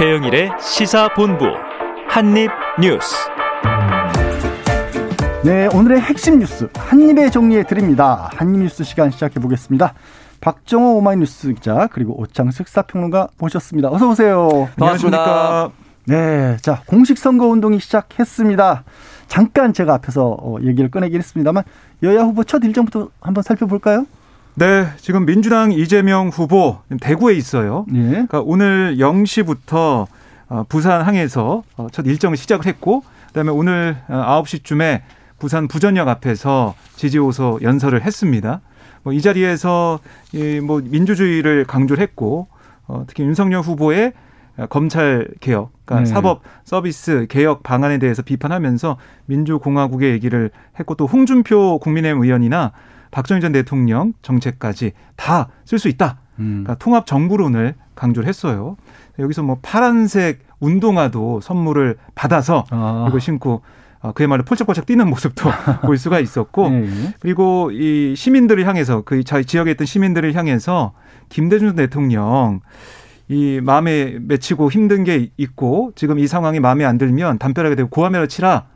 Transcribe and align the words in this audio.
최영일의 0.00 0.52
시사본부 0.58 1.44
한입뉴스. 2.08 3.16
네, 5.44 5.68
오늘의 5.74 6.00
핵심 6.00 6.38
뉴스 6.38 6.70
한입에 6.74 7.28
정리해 7.28 7.64
드립니다. 7.64 8.30
한입뉴스 8.32 8.82
시간 8.82 9.10
시작해 9.10 9.38
보겠습니다. 9.40 9.92
박정호 10.40 10.96
오마이뉴스 10.96 11.52
기자 11.52 11.86
그리고 11.92 12.18
오창석 12.18 12.68
사평론가 12.68 13.28
모셨습니다. 13.36 13.90
어서 13.90 14.08
오세요. 14.08 14.70
반갑습니다. 14.78 15.68
네, 16.06 16.56
자 16.62 16.80
공식 16.86 17.18
선거 17.18 17.48
운동이 17.48 17.78
시작했습니다. 17.78 18.84
잠깐 19.28 19.74
제가 19.74 19.92
앞에서 19.96 20.34
어, 20.40 20.56
얘기를 20.62 20.90
꺼내긴 20.90 21.18
했습니다만 21.18 21.62
여야 22.04 22.22
후보 22.22 22.42
첫 22.44 22.64
일정부터 22.64 23.10
한번 23.20 23.42
살펴볼까요? 23.42 24.06
네, 24.54 24.86
지금 24.98 25.24
민주당 25.26 25.72
이재명 25.72 26.28
후보 26.28 26.78
대구에 27.00 27.34
있어요. 27.34 27.86
예. 27.94 28.02
그러니까 28.02 28.40
오늘 28.40 28.96
0시부터 28.98 30.06
어, 30.48 30.64
부산 30.68 31.02
항에서 31.02 31.62
어, 31.76 31.86
첫 31.92 32.06
일정을 32.06 32.36
시작을 32.36 32.66
했고, 32.66 33.04
그다음에 33.28 33.50
오늘 33.50 33.96
9시쯤에 34.08 35.02
부산 35.38 35.68
부전역 35.68 36.08
앞에서 36.08 36.74
지지호소 36.96 37.60
연설을 37.62 38.02
했습니다. 38.02 38.60
뭐 39.02 39.14
이 39.14 39.22
자리에서 39.22 40.00
이뭐 40.34 40.82
민주주의를 40.84 41.64
강조를 41.64 42.02
했고, 42.02 42.48
어, 42.86 43.04
특히 43.06 43.24
윤석열 43.24 43.62
후보의 43.62 44.12
검찰 44.68 45.28
개혁, 45.40 45.70
그러니까 45.86 46.04
네. 46.06 46.12
사법 46.12 46.42
서비스 46.64 47.26
개혁 47.30 47.62
방안에 47.62 47.98
대해서 47.98 48.20
비판하면서 48.20 48.98
민주공화국의 49.26 50.10
얘기를 50.12 50.50
했고 50.78 50.96
또 50.96 51.06
홍준표 51.06 51.78
국민의힘 51.78 52.22
의원이나 52.22 52.72
박정희 53.10 53.40
전 53.40 53.52
대통령 53.52 54.12
정책까지 54.22 54.92
다 55.16 55.48
쓸 55.70 55.78
수 55.78 55.88
있다. 55.88 56.18
음. 56.40 56.64
그러니까 56.64 56.74
통합 56.76 57.06
정부론을 57.06 57.74
강조를 57.94 58.28
했어요. 58.28 58.76
여기서 59.18 59.42
뭐 59.42 59.58
파란색 59.62 60.40
운동화도 60.58 61.40
선물을 61.40 61.96
받아서 62.14 62.64
아. 62.70 63.06
이거 63.08 63.18
신고 63.18 63.62
어, 64.00 64.12
그야말로 64.12 64.42
폴짝폴짝 64.44 64.86
뛰는 64.86 65.08
모습도 65.08 65.50
볼 65.86 65.98
수가 65.98 66.20
있었고 66.20 66.70
네. 66.70 66.88
그리고 67.20 67.70
이 67.70 68.14
시민들을 68.16 68.66
향해서 68.66 69.02
그 69.02 69.22
지역에 69.22 69.72
있던 69.72 69.86
시민들을 69.86 70.34
향해서 70.34 70.92
김대중 71.28 71.76
대통령 71.76 72.60
이 73.28 73.60
마음에 73.62 74.16
맺히고 74.20 74.70
힘든 74.70 75.04
게 75.04 75.30
있고 75.36 75.92
지금 75.94 76.18
이 76.18 76.26
상황이 76.26 76.58
마음에 76.58 76.84
안 76.84 76.98
들면 76.98 77.38
담벼락에 77.38 77.76
대고 77.76 77.90
고함이라 77.90 78.26
치라 78.26 78.66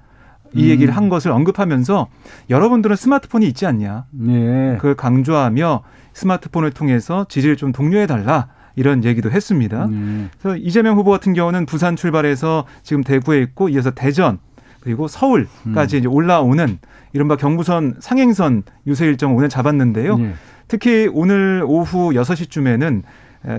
이 0.54 0.64
음. 0.64 0.68
얘기를 0.68 0.96
한 0.96 1.08
것을 1.08 1.30
언급하면서 1.30 2.08
여러분들은 2.50 2.96
스마트폰이 2.96 3.46
있지 3.48 3.66
않냐. 3.66 4.06
네. 4.10 4.76
그걸 4.76 4.94
강조하며 4.94 5.82
스마트폰을 6.12 6.70
통해서 6.70 7.26
지지를 7.28 7.56
좀 7.56 7.72
독려해 7.72 8.06
달라. 8.06 8.48
이런 8.76 9.04
얘기도 9.04 9.30
했습니다. 9.30 9.86
네. 9.86 10.28
그래서 10.40 10.56
이재명 10.56 10.96
후보 10.96 11.12
같은 11.12 11.32
경우는 11.32 11.64
부산 11.64 11.94
출발해서 11.94 12.64
지금 12.82 13.04
대구에 13.04 13.40
있고 13.42 13.68
이어서 13.68 13.92
대전 13.92 14.38
그리고 14.80 15.06
서울까지 15.06 15.96
음. 15.96 15.98
이제 15.98 16.08
올라오는 16.08 16.78
이른바 17.12 17.36
경부선 17.36 17.96
상행선 18.00 18.64
유세 18.86 19.06
일정을 19.06 19.36
오늘 19.36 19.48
잡았는데요. 19.48 20.18
네. 20.18 20.34
특히 20.66 21.08
오늘 21.12 21.62
오후 21.66 22.10
6시쯤에는 22.10 23.02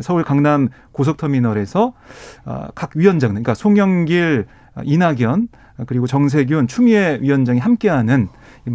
서울 0.02 0.24
강남 0.24 0.70
고속터미널에서 0.92 1.94
어, 2.46 2.68
각 2.74 2.92
위원장, 2.96 3.30
그러니까 3.30 3.54
송영길, 3.54 4.46
이낙연, 4.84 5.48
그리고 5.88 6.08
정세균, 6.08 6.68
추미애 6.68 7.20
위원장이 7.22 7.60
함께하는 7.60 8.30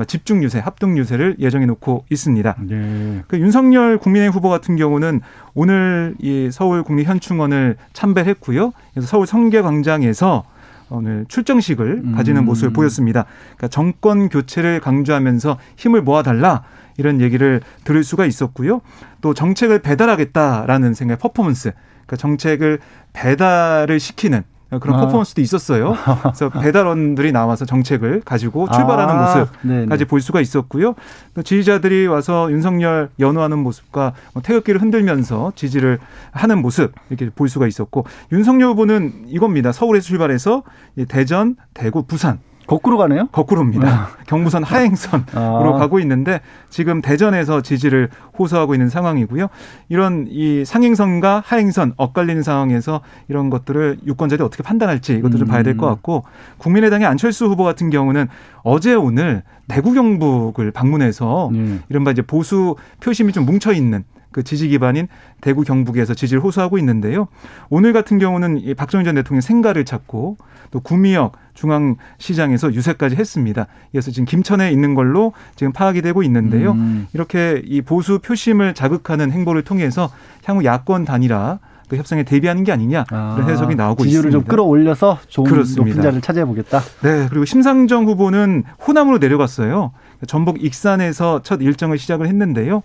집중 0.06 0.42
유세, 0.44 0.58
합동 0.58 0.98
유세를 0.98 1.36
예정해 1.38 1.66
놓고 1.66 2.04
있습니다. 2.10 2.56
네. 2.68 3.22
그 3.26 3.38
윤석열 3.38 3.98
국민의 3.98 4.30
후보 4.30 4.48
같은 4.48 4.76
경우는 4.76 5.20
오늘 5.54 6.14
이 6.20 6.50
서울 6.52 6.82
국립현충원을 6.82 7.76
참배했고요. 7.92 8.72
그래서 8.92 9.06
서울 9.08 9.26
성계광장에서 9.26 10.44
오늘 10.90 11.24
출정식을 11.28 12.02
음. 12.04 12.12
가지는 12.14 12.44
모습을 12.44 12.72
보였습니다. 12.72 13.25
그러니까 13.56 13.69
정권 13.69 14.28
교체를 14.28 14.80
강조하면서 14.80 15.58
힘을 15.76 16.02
모아달라 16.02 16.64
이런 16.96 17.20
얘기를 17.20 17.60
들을 17.84 18.04
수가 18.04 18.26
있었고요. 18.26 18.80
또 19.20 19.32
정책을 19.32 19.80
배달하겠다라는 19.80 20.94
생각, 20.94 21.19
퍼포먼스, 21.20 21.72
그러니까 22.06 22.16
정책을 22.16 22.80
배달을 23.12 23.98
시키는 24.00 24.42
그런 24.78 24.97
아. 24.98 25.00
퍼포먼스도 25.00 25.41
있었어요. 25.41 25.94
그래서 26.22 26.48
배달원들이 26.60 27.32
나와서 27.32 27.64
정책을 27.64 28.22
가지고 28.25 28.69
출발하는 28.70 29.14
아. 29.14 29.48
모습까지 29.66 30.04
볼 30.04 30.20
수가 30.20 30.41
있었고요. 30.41 30.94
또 31.34 31.42
지지자들이 31.42 32.06
와서 32.06 32.50
윤석열 32.50 33.10
연호하는 33.19 33.58
모습과 33.58 34.12
뭐 34.32 34.42
태극기를 34.42 34.81
흔들면서 34.81 35.53
지지를 35.56 35.98
하는 36.31 36.62
모습 36.62 36.92
이렇게 37.08 37.31
볼 37.31 37.48
수가 37.48 37.66
있었고 37.66 38.04
윤석열 38.32 38.70
후보는 38.70 39.25
이겁니다. 39.26 39.72
서울에서 39.72 40.06
출발해서 40.06 40.62
대전, 41.08 41.56
대구, 41.75 42.04
부산 42.04 42.38
거꾸로 42.70 42.98
가네요? 42.98 43.26
거꾸로입니다. 43.32 43.88
아. 43.88 44.08
경부선 44.28 44.62
하행선으로 44.62 45.26
아. 45.34 45.78
가고 45.78 45.98
있는데 45.98 46.41
지금 46.69 47.03
대전에서 47.03 47.62
지지를 47.62 48.10
호소하고 48.38 48.76
있는 48.76 48.88
상황이고요. 48.88 49.48
이런 49.88 50.26
이 50.28 50.64
상행선과 50.64 51.42
하행선 51.44 51.94
엇갈리는 51.97 52.44
상황에서 52.44 53.00
이런 53.26 53.50
것들을 53.50 53.98
유권자들이 54.06 54.47
어떻게 54.47 54.62
판단할지 54.62 55.14
이것도 55.14 55.36
좀 55.38 55.48
봐야 55.48 55.64
될 55.64 55.76
것 55.76 55.86
같고 55.86 56.22
국민의당의 56.58 57.08
안철수 57.08 57.47
후보 57.47 57.64
같은 57.64 57.91
경우는 57.91 58.28
어제 58.62 58.94
오늘 58.94 59.42
대구 59.66 59.92
경북을 59.92 60.70
방문해서 60.70 61.48
음. 61.48 61.82
이른바 61.88 62.12
이제 62.12 62.22
보수 62.22 62.76
표심이 63.00 63.32
좀 63.32 63.47
뭉쳐 63.47 63.72
있는 63.72 64.04
그 64.32 64.44
지지 64.44 64.69
기반인 64.69 65.08
대구 65.41 65.62
경북에서 65.62 66.14
지지를 66.14 66.41
호소하고 66.42 66.78
있는데요. 66.78 67.26
오늘 67.69 67.92
같은 67.92 68.19
경우는 68.20 68.58
이 68.58 68.75
박정희 68.75 69.04
전 69.04 69.16
대통령 69.16 69.41
생가를 69.41 69.84
찾고 69.84 70.37
또 70.70 70.81
구미역 70.81 71.32
중앙시장에서 71.60 72.72
유세까지 72.72 73.16
했습니다. 73.16 73.66
이어서 73.94 74.10
지금 74.10 74.25
김천에 74.25 74.72
있는 74.72 74.94
걸로 74.94 75.32
지금 75.56 75.72
파악이 75.72 76.03
되고 76.03 76.22
있는데요. 76.22 76.72
음. 76.72 77.06
이렇게 77.12 77.62
이 77.65 77.82
보수 77.82 78.19
표심을 78.19 78.75
자극하는 78.75 79.31
행보를 79.31 79.62
통해서 79.62 80.10
향후 80.44 80.65
야권 80.65 81.04
단일화 81.04 81.59
그 81.88 81.97
협상에 81.97 82.22
대비하는 82.22 82.62
게 82.62 82.70
아니냐 82.70 83.04
아, 83.10 83.34
그런 83.34 83.50
해석이 83.50 83.75
나오고 83.75 84.04
지지율을 84.04 84.31
있습니다. 84.31 84.47
좀 84.47 84.49
끌어올려서 84.49 85.19
좋은 85.26 85.50
그렇습니다. 85.50 85.97
높은 85.97 86.03
자를 86.03 86.20
차지해 86.20 86.44
보겠다. 86.44 86.81
네, 87.03 87.26
그리고 87.28 87.44
심상정 87.44 88.06
후보는 88.06 88.62
호남으로 88.87 89.19
내려갔어요. 89.19 89.93
전북 90.28 90.62
익산에서 90.65 91.41
첫 91.43 91.60
일정을 91.60 91.99
시작을 91.99 92.28
했는데요. 92.28 92.82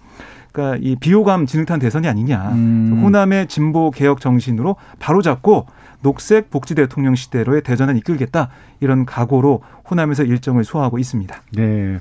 그러니까 0.51 0.79
이 0.81 0.95
비호감 0.95 1.45
진흙탕 1.45 1.79
대선이 1.79 2.07
아니냐. 2.07 2.51
음. 2.53 3.01
호남의 3.03 3.47
진보 3.47 3.91
개혁 3.91 4.21
정신으로 4.21 4.77
바로 4.99 5.21
잡고 5.21 5.67
녹색 6.05 6.51
복지 6.51 6.75
대통령 6.75 7.15
시대로의 7.15 7.63
대전을 7.63 7.97
이끌겠다 7.97 8.49
이런 8.79 9.05
각오로 9.07 9.63
호남에서 9.89 10.21
일정을 10.23 10.63
소화하고 10.63 10.99
있습니다. 10.99 11.35
네. 11.53 11.99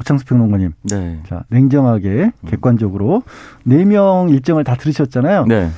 오창수 0.00 0.24
평론가님. 0.24 0.72
네. 0.82 1.20
자, 1.28 1.44
냉정하게 1.48 2.32
객관적으로 2.48 3.22
네 3.64 3.84
명 3.84 4.28
일정을 4.30 4.64
다 4.64 4.74
들으셨잖아요. 4.74 5.46
네. 5.46 5.70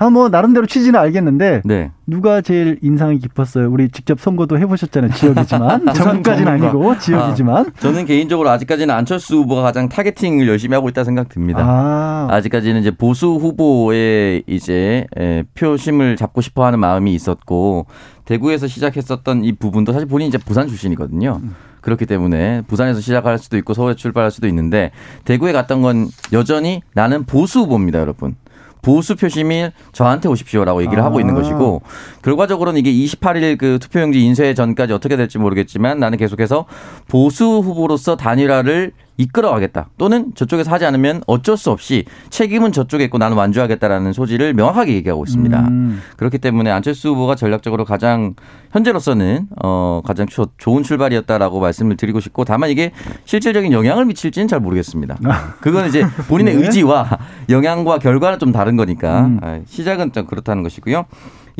다 0.00 0.08
뭐 0.08 0.30
나름대로 0.30 0.64
취지는 0.66 0.98
알겠는데 0.98 1.60
네. 1.62 1.90
누가 2.06 2.40
제일 2.40 2.78
인상이 2.80 3.18
깊었어요? 3.18 3.70
우리 3.70 3.90
직접 3.90 4.18
선거도 4.18 4.58
해보셨잖아요. 4.58 5.12
지역이지만 5.12 5.84
전국까지는 5.92 6.50
아니고 6.52 6.98
지역이지만 6.98 7.66
아, 7.66 7.80
저는 7.80 8.06
개인적으로 8.06 8.48
아직까지는 8.48 8.94
안철수 8.94 9.36
후보가 9.36 9.60
가장 9.60 9.90
타겟팅을 9.90 10.48
열심히 10.48 10.74
하고 10.74 10.88
있다 10.88 11.04
생각 11.04 11.28
듭니다. 11.28 11.60
아. 11.62 12.40
직까지는 12.40 12.80
이제 12.80 12.90
보수 12.90 13.26
후보의 13.26 14.44
이제 14.46 15.06
표심을 15.54 16.16
잡고 16.16 16.40
싶어하는 16.40 16.78
마음이 16.80 17.12
있었고 17.14 17.84
대구에서 18.24 18.68
시작했었던 18.68 19.44
이 19.44 19.52
부분도 19.52 19.92
사실 19.92 20.08
본인이 20.08 20.28
이제 20.30 20.38
부산 20.38 20.66
출신이거든요. 20.66 21.42
그렇기 21.82 22.06
때문에 22.06 22.62
부산에서 22.66 23.00
시작할 23.00 23.36
수도 23.38 23.58
있고 23.58 23.74
서울에 23.74 23.94
출발할 23.94 24.30
수도 24.30 24.48
있는데 24.48 24.92
대구에 25.26 25.52
갔던 25.52 25.82
건 25.82 26.08
여전히 26.32 26.80
나는 26.94 27.24
보수 27.24 27.60
후보입니다, 27.60 27.98
여러분. 28.00 28.34
보수 28.82 29.16
표심이 29.16 29.70
저한테 29.92 30.28
오십시오라고 30.28 30.82
얘기를 30.82 31.02
아. 31.02 31.06
하고 31.06 31.20
있는 31.20 31.34
아. 31.36 31.40
것이고 31.40 31.82
결과적으로는 32.22 32.78
이게 32.78 32.92
28일 32.92 33.58
그 33.58 33.78
투표용지 33.80 34.24
인쇄 34.24 34.54
전까지 34.54 34.92
어떻게 34.92 35.16
될지 35.16 35.38
모르겠지만 35.38 35.98
나는 35.98 36.18
계속해서 36.18 36.66
보수 37.08 37.44
후보로서 37.44 38.16
단일화를 38.16 38.92
이끌어가겠다. 39.20 39.90
또는 39.98 40.32
저쪽에서 40.34 40.70
하지 40.70 40.84
않으면 40.86 41.22
어쩔 41.26 41.56
수 41.56 41.70
없이 41.70 42.04
책임은 42.30 42.72
저쪽에 42.72 43.04
있고 43.04 43.18
나는 43.18 43.36
완주하겠다라는 43.36 44.12
소지를 44.12 44.54
명확하게 44.54 44.94
얘기하고 44.94 45.24
있습니다. 45.24 45.60
음. 45.68 46.00
그렇기 46.16 46.38
때문에 46.38 46.70
안철수 46.70 47.10
후보가 47.10 47.34
전략적으로 47.34 47.84
가장 47.84 48.34
현재로서는 48.72 49.48
어 49.62 50.00
가장 50.04 50.26
좋은 50.56 50.82
출발이었다라고 50.82 51.60
말씀을 51.60 51.96
드리고 51.96 52.20
싶고 52.20 52.44
다만 52.44 52.70
이게 52.70 52.92
실질적인 53.24 53.72
영향을 53.72 54.06
미칠지는 54.06 54.48
잘 54.48 54.60
모르겠습니다. 54.60 55.18
아. 55.24 55.54
그건 55.60 55.86
이제 55.86 56.04
본인의 56.28 56.56
네. 56.56 56.64
의지와 56.64 57.18
영향과 57.48 57.98
결과는 57.98 58.38
좀 58.38 58.52
다른 58.52 58.76
거니까 58.76 59.26
음. 59.26 59.40
아, 59.42 59.60
시작은 59.66 60.12
좀 60.12 60.26
그렇다는 60.26 60.62
것이고요. 60.62 61.04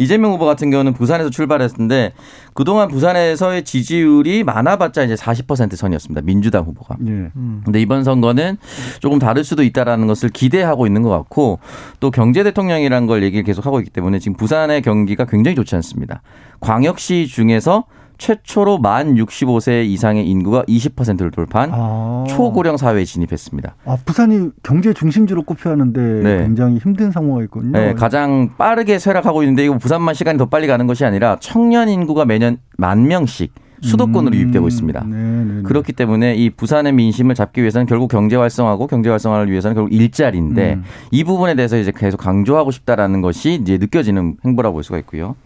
이재명 0.00 0.32
후보 0.32 0.47
같은 0.47 0.70
경우는 0.70 0.94
부산에서 0.94 1.29
출발했는데 1.29 2.14
그동안 2.55 2.88
부산에서의 2.88 3.64
지지율이 3.64 4.44
많아봤자 4.44 5.05
이제 5.05 5.14
40% 5.14 5.76
선이었습니다. 5.76 6.23
민주당 6.23 6.64
후보가. 6.64 6.97
예. 7.06 7.11
음. 7.37 7.61
근데 7.62 7.82
이번 7.82 8.02
선거는 8.02 8.56
조금 9.00 9.19
다를 9.19 9.44
수도 9.44 9.62
있다라는 9.62 10.06
것을 10.06 10.31
기대하고 10.31 10.87
있는 10.87 11.02
것 11.02 11.11
같고 11.11 11.58
또 12.00 12.11
경제 12.11 12.43
대통령이라는 12.43 13.06
걸 13.06 13.23
얘기를 13.23 13.44
계속 13.44 13.67
하고 13.67 13.79
있기 13.79 13.91
때문에 13.91 14.19
지금 14.20 14.38
부산의 14.38 14.81
경기가 14.81 15.26
굉장히 15.26 15.55
좋지 15.55 15.75
않습니다. 15.76 16.23
광역시 16.61 17.26
중에서 17.26 17.85
최초로 18.20 18.78
만 18.78 19.14
65세 19.14 19.84
이상의 19.87 20.28
인구가 20.28 20.62
20%를 20.64 21.31
돌파한 21.31 21.70
아. 21.72 22.25
초고령 22.28 22.76
사회에 22.76 23.05
진입했습니다. 23.05 23.75
아, 23.87 23.96
부산이 24.05 24.50
경제 24.62 24.93
중심지로 24.93 25.43
꼽혀하는데 25.43 26.00
네. 26.00 26.38
굉장히 26.43 26.76
힘든 26.76 27.11
상황이 27.11 27.44
있군요. 27.44 27.72
네, 27.72 27.94
가장 27.94 28.50
빠르게 28.58 28.99
쇠락하고 28.99 29.43
있는데 29.43 29.64
이거 29.64 29.78
부산만 29.78 30.14
시간이 30.14 30.38
더 30.38 30.46
빨리 30.46 30.67
가는 30.67 30.87
것이 30.87 31.05
아니라 31.05 31.38
청년 31.40 31.88
인구가 31.88 32.26
매년 32.26 32.58
만 32.76 33.08
명씩 33.08 33.55
수도권으로 33.82 34.34
음, 34.34 34.38
유입되고 34.38 34.69
있습니다. 34.69 35.05
네네네. 35.05 35.44
네, 35.44 35.55
네. 35.55 35.62
그렇기 35.62 35.94
때문에 35.94 36.34
이 36.34 36.50
부산의 36.50 36.93
민심을 36.93 37.34
잡기 37.34 37.62
위해서는 37.62 37.87
결국 37.87 38.08
경제 38.08 38.37
활성화하고 38.37 38.87
경제 38.87 39.08
활성화를 39.08 39.50
위해서는 39.50 39.75
결국 39.75 39.94
일자리인데 39.94 40.75
음. 40.75 40.84
이 41.11 41.25
부분에 41.25 41.55
대해서 41.55 41.78
이제 41.78 41.90
계속 41.96 42.19
강조하고 42.19 42.70
싶다라는 42.70 43.23
것이 43.23 43.55
이제 43.55 43.78
느껴지는 43.78 44.37
행보라고 44.44 44.75
볼 44.75 44.84
수가 44.84 44.99
있고요. 44.99 45.37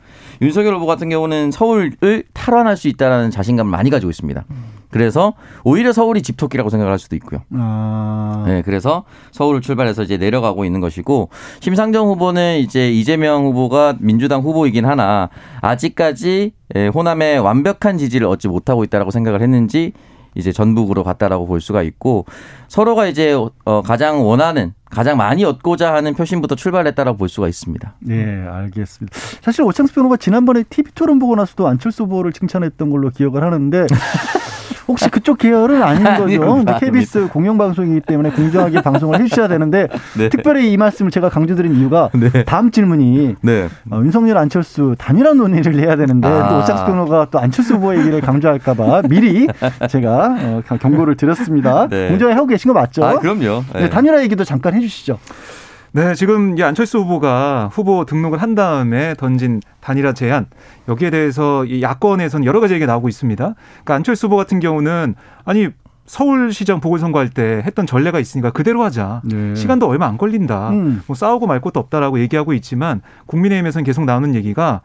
윤석열 0.43 0.75
후보 0.75 0.87
같은 0.87 1.09
경우는 1.09 1.51
서울을 1.51 2.25
탈환할 2.33 2.77
수 2.77 2.89
있다라는 2.89 3.31
자신감을 3.31 3.71
많이 3.71 3.91
가지고 3.91 4.11
있습니다. 4.11 4.45
그래서 4.95 5.35
오히려 5.65 5.93
서울이 5.93 6.23
집토끼라고 6.23 6.71
생각할 6.71 7.01
수도 7.01 7.17
있고요. 7.17 7.41
아. 7.55 8.45
네, 8.47 8.63
그래서 8.63 9.05
서울을 9.33 9.61
출발해서 9.61 10.05
이제 10.05 10.19
내려가고 10.19 10.65
있는 10.65 10.81
것이고 10.81 11.31
심상정 11.59 12.07
후보는 12.07 12.59
이제 12.59 12.93
이재명 12.93 13.45
후보가 13.47 13.97
민주당 13.99 14.43
후보이긴 14.43 14.87
하나 14.87 15.31
아직까지 15.63 16.53
예, 16.77 16.87
호남의 16.87 17.41
완벽한 17.41 17.99
지지를 17.99 18.29
얻지 18.29 18.47
못하고 18.47 18.85
있다라고 18.85 19.11
생각을 19.11 19.43
했는지 19.43 19.93
이제 20.35 20.53
전북으로 20.53 21.05
갔다라고 21.05 21.47
볼 21.47 21.61
수가 21.61 21.83
있고 21.83 22.27
서로가 22.69 23.07
이제 23.07 23.35
어 23.65 23.83
가장 23.83 24.27
원하는 24.27 24.75
가장 24.91 25.17
많이 25.17 25.45
얻고자 25.45 25.93
하는 25.93 26.15
표심부터 26.15 26.55
출발했다라고 26.55 27.19
볼 27.19 27.29
수가 27.29 27.49
있습니다. 27.49 27.95
네, 28.01 28.47
알겠습니다. 28.47 29.17
사실 29.43 29.63
오창수 29.63 29.95
변호가 29.95 30.17
지난번에 30.17 30.63
TV 30.63 30.93
토론 30.95 31.19
보고 31.19 31.35
나서도 31.35 31.67
안철수 31.67 32.05
후보를 32.05 32.33
칭찬했던 32.33 32.91
걸로 32.91 33.11
기억을 33.11 33.43
하는데 33.43 33.87
혹시 34.87 35.09
그쪽 35.09 35.39
계열은 35.39 35.83
아닌 35.83 36.05
거죠. 36.05 36.41
근데 36.41 36.75
KBS 36.81 37.29
공영방송이기 37.29 38.01
때문에 38.01 38.31
공정하게 38.31 38.81
방송을 38.83 39.21
해주셔야 39.21 39.49
되는데 39.49 39.89
네. 40.17 40.29
특별히 40.29 40.73
이 40.73 40.77
말씀을 40.77 41.11
제가 41.11 41.29
강조드린 41.29 41.75
이유가 41.77 42.11
네. 42.13 42.45
다음 42.45 42.71
질문이 42.71 43.37
네. 43.41 43.69
어, 43.91 44.01
윤석열 44.03 44.39
안철수 44.39 44.95
단일화 44.99 45.35
논의를 45.35 45.79
해야 45.79 45.97
되는데 45.97 46.29
아. 46.29 46.49
또 46.49 46.59
오창수 46.59 46.85
변호가 46.87 47.29
또 47.31 47.39
안철수 47.39 47.75
후보 47.75 47.97
얘기를 47.97 48.21
강조할까봐 48.21 49.03
미리 49.09 49.49
제가 49.89 50.37
어, 50.69 50.77
경고를 50.81 51.17
드렸습니다. 51.17 51.89
네. 51.89 52.09
공정하게 52.09 52.35
하고 52.35 52.47
계신 52.47 52.73
거 52.73 52.79
맞죠? 52.79 53.05
아, 53.05 53.19
그럼요. 53.19 53.65
네, 53.75 53.89
단일화 53.89 54.23
얘기도 54.23 54.45
잠깐 54.45 54.75
해주시죠. 54.75 55.19
네, 55.97 56.17
지금 56.17 56.59
이 56.59 56.63
안철수 56.65 56.99
후보가 56.99 57.71
후보 57.73 58.05
등록을 58.05 58.43
한 58.43 58.57
다음에 58.57 59.15
던진 59.15 59.61
단일화 59.81 60.13
제안 60.13 60.47
여기에 60.89 61.11
대해서 61.11 61.65
이 61.65 61.83
야권에서는 61.83 62.45
여러 62.45 62.59
가지 62.59 62.75
얘기가 62.75 62.91
나오고 62.91 63.09
있습니다. 63.09 63.55
그러니까 63.55 63.95
안철수 63.95 64.27
후보 64.27 64.35
같은 64.35 64.59
경우는 64.59 65.15
아니 65.45 65.69
서울시장 66.07 66.81
보궐선거할 66.81 67.29
때 67.29 67.63
했던 67.65 67.87
전례가 67.87 68.19
있으니까 68.19 68.51
그대로 68.51 68.83
하자. 68.83 69.23
네. 69.23 69.55
시간도 69.55 69.87
얼마 69.87 70.09
안 70.09 70.19
걸린다. 70.19 70.71
음. 70.71 71.01
뭐 71.07 71.15
싸우고 71.15 71.47
말 71.47 71.61
것도 71.61 71.79
없다라고 71.79 72.19
얘기하고 72.19 72.55
있지만 72.55 73.01
국민의힘에서는 73.27 73.85
계속 73.85 74.05
나오는 74.05 74.35
얘기가 74.35 74.81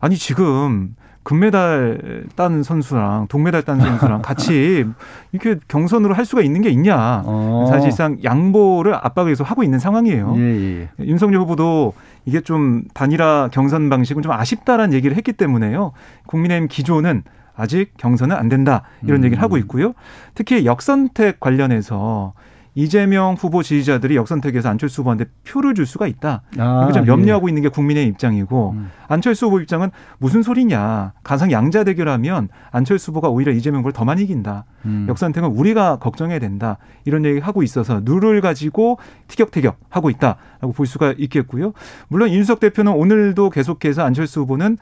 아니 0.00 0.16
지금 0.16 0.96
금메달 1.28 2.24
딴 2.36 2.62
선수랑 2.62 3.26
동메달 3.28 3.62
딴 3.62 3.78
선수랑 3.78 4.22
같이 4.22 4.86
이렇게 5.32 5.60
경선으로 5.68 6.14
할 6.14 6.24
수가 6.24 6.40
있는 6.40 6.62
게 6.62 6.70
있냐. 6.70 7.22
어. 7.26 7.66
사실상 7.68 8.16
양보를 8.24 8.94
압박을 8.94 9.32
계속 9.32 9.44
하고 9.44 9.62
있는 9.62 9.78
상황이에요. 9.78 10.34
예, 10.38 10.40
예. 10.40 10.88
윤석열 11.00 11.42
후보도 11.42 11.92
이게 12.24 12.40
좀 12.40 12.84
단일화 12.94 13.50
경선 13.52 13.90
방식은 13.90 14.22
좀 14.22 14.32
아쉽다라는 14.32 14.94
얘기를 14.94 15.18
했기 15.18 15.34
때문에요. 15.34 15.92
국민의힘 16.28 16.66
기조는 16.66 17.24
아직 17.54 17.92
경선은 17.98 18.34
안 18.34 18.48
된다 18.48 18.84
이런 19.02 19.20
음. 19.20 19.24
얘기를 19.26 19.42
하고 19.42 19.58
있고요. 19.58 19.92
특히 20.34 20.64
역선택 20.64 21.40
관련해서 21.40 22.32
이재명 22.78 23.34
후보 23.34 23.64
지지자들이 23.64 24.14
역선택에서 24.14 24.68
안철수 24.68 25.00
후보한테 25.00 25.24
표를 25.44 25.74
줄 25.74 25.84
수가 25.84 26.06
있다. 26.06 26.42
아, 26.58 26.92
좀 26.92 27.08
염려하고 27.08 27.48
예. 27.48 27.50
있는 27.50 27.62
게 27.62 27.68
국민의 27.68 28.06
입장이고 28.06 28.74
음. 28.76 28.88
안철수 29.08 29.46
후보 29.46 29.58
입장은 29.58 29.90
무슨 30.18 30.44
소리냐. 30.44 31.12
가상 31.24 31.50
양자 31.50 31.82
대결하면 31.82 32.48
안철수 32.70 33.10
후보가 33.10 33.30
오히려 33.30 33.50
이재명 33.50 33.80
후보를 33.80 33.92
더 33.92 34.04
많이 34.04 34.22
이긴다. 34.22 34.64
음. 34.84 35.06
역선택은 35.08 35.48
우리가 35.48 35.96
걱정해야 35.96 36.38
된다. 36.38 36.78
이런 37.04 37.24
얘기 37.24 37.40
하고 37.40 37.64
있어서 37.64 38.00
룰을 38.04 38.40
가지고 38.40 38.98
티격태격 39.26 39.76
하고 39.88 40.08
있다라고 40.08 40.72
볼 40.72 40.86
수가 40.86 41.14
있겠고요. 41.18 41.72
물론 42.06 42.30
윤석 42.30 42.60
대표는 42.60 42.92
오늘도 42.92 43.50
계속해서 43.50 44.04
안철수 44.04 44.42
후보는 44.42 44.78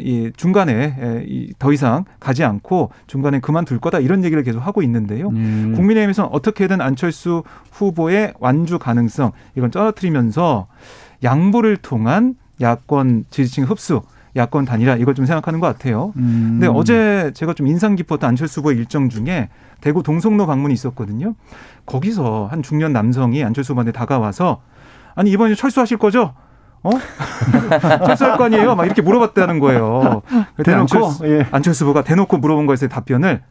이 0.00 0.30
중간에 0.36 1.24
더 1.58 1.72
이상 1.72 2.04
가지 2.20 2.44
않고 2.44 2.90
중간에 3.06 3.40
그만둘 3.40 3.80
거다 3.80 3.98
이런 3.98 4.24
얘기를 4.24 4.42
계속 4.42 4.60
하고 4.60 4.82
있는데요. 4.82 5.28
음. 5.28 5.72
국민의힘에서는 5.74 6.30
어떻게든 6.32 6.80
안철수 6.80 7.42
후보의 7.72 8.34
완주 8.38 8.78
가능성 8.78 9.32
이건 9.56 9.70
떨어뜨리면서 9.70 10.68
양보를 11.22 11.78
통한 11.78 12.34
야권 12.60 13.24
지지층 13.30 13.64
흡수 13.64 14.02
야권 14.36 14.64
단일화 14.64 14.96
이걸 14.96 15.14
좀 15.14 15.26
생각하는 15.26 15.60
것 15.60 15.66
같아요. 15.66 16.12
음. 16.16 16.58
근데 16.60 16.66
어제 16.66 17.30
제가 17.34 17.54
좀 17.54 17.66
인상 17.66 17.94
깊었던 17.96 18.28
안철수 18.28 18.60
후보의 18.60 18.76
일정 18.76 19.08
중에 19.08 19.48
대구 19.80 20.02
동성로 20.02 20.46
방문이 20.46 20.74
있었거든요. 20.74 21.34
거기서 21.86 22.48
한 22.50 22.62
중년 22.62 22.92
남성이 22.92 23.44
안철수 23.44 23.72
후보한테 23.72 23.92
다가와서 23.92 24.62
아니 25.14 25.30
이번에 25.30 25.54
철수하실 25.54 25.98
거죠? 25.98 26.34
어? 26.84 26.90
철수할 28.06 28.36
거 28.36 28.44
아니에요? 28.44 28.76
막 28.76 28.84
이렇게 28.84 29.02
물어봤다는 29.02 29.58
거예요. 29.58 30.22
대놓고 30.62 30.80
안철수, 30.80 31.26
예. 31.26 31.46
안철수 31.50 31.84
후보가 31.84 32.04
대놓고 32.04 32.38
물어본 32.38 32.66
거에서 32.66 32.88
답변을 32.88 33.42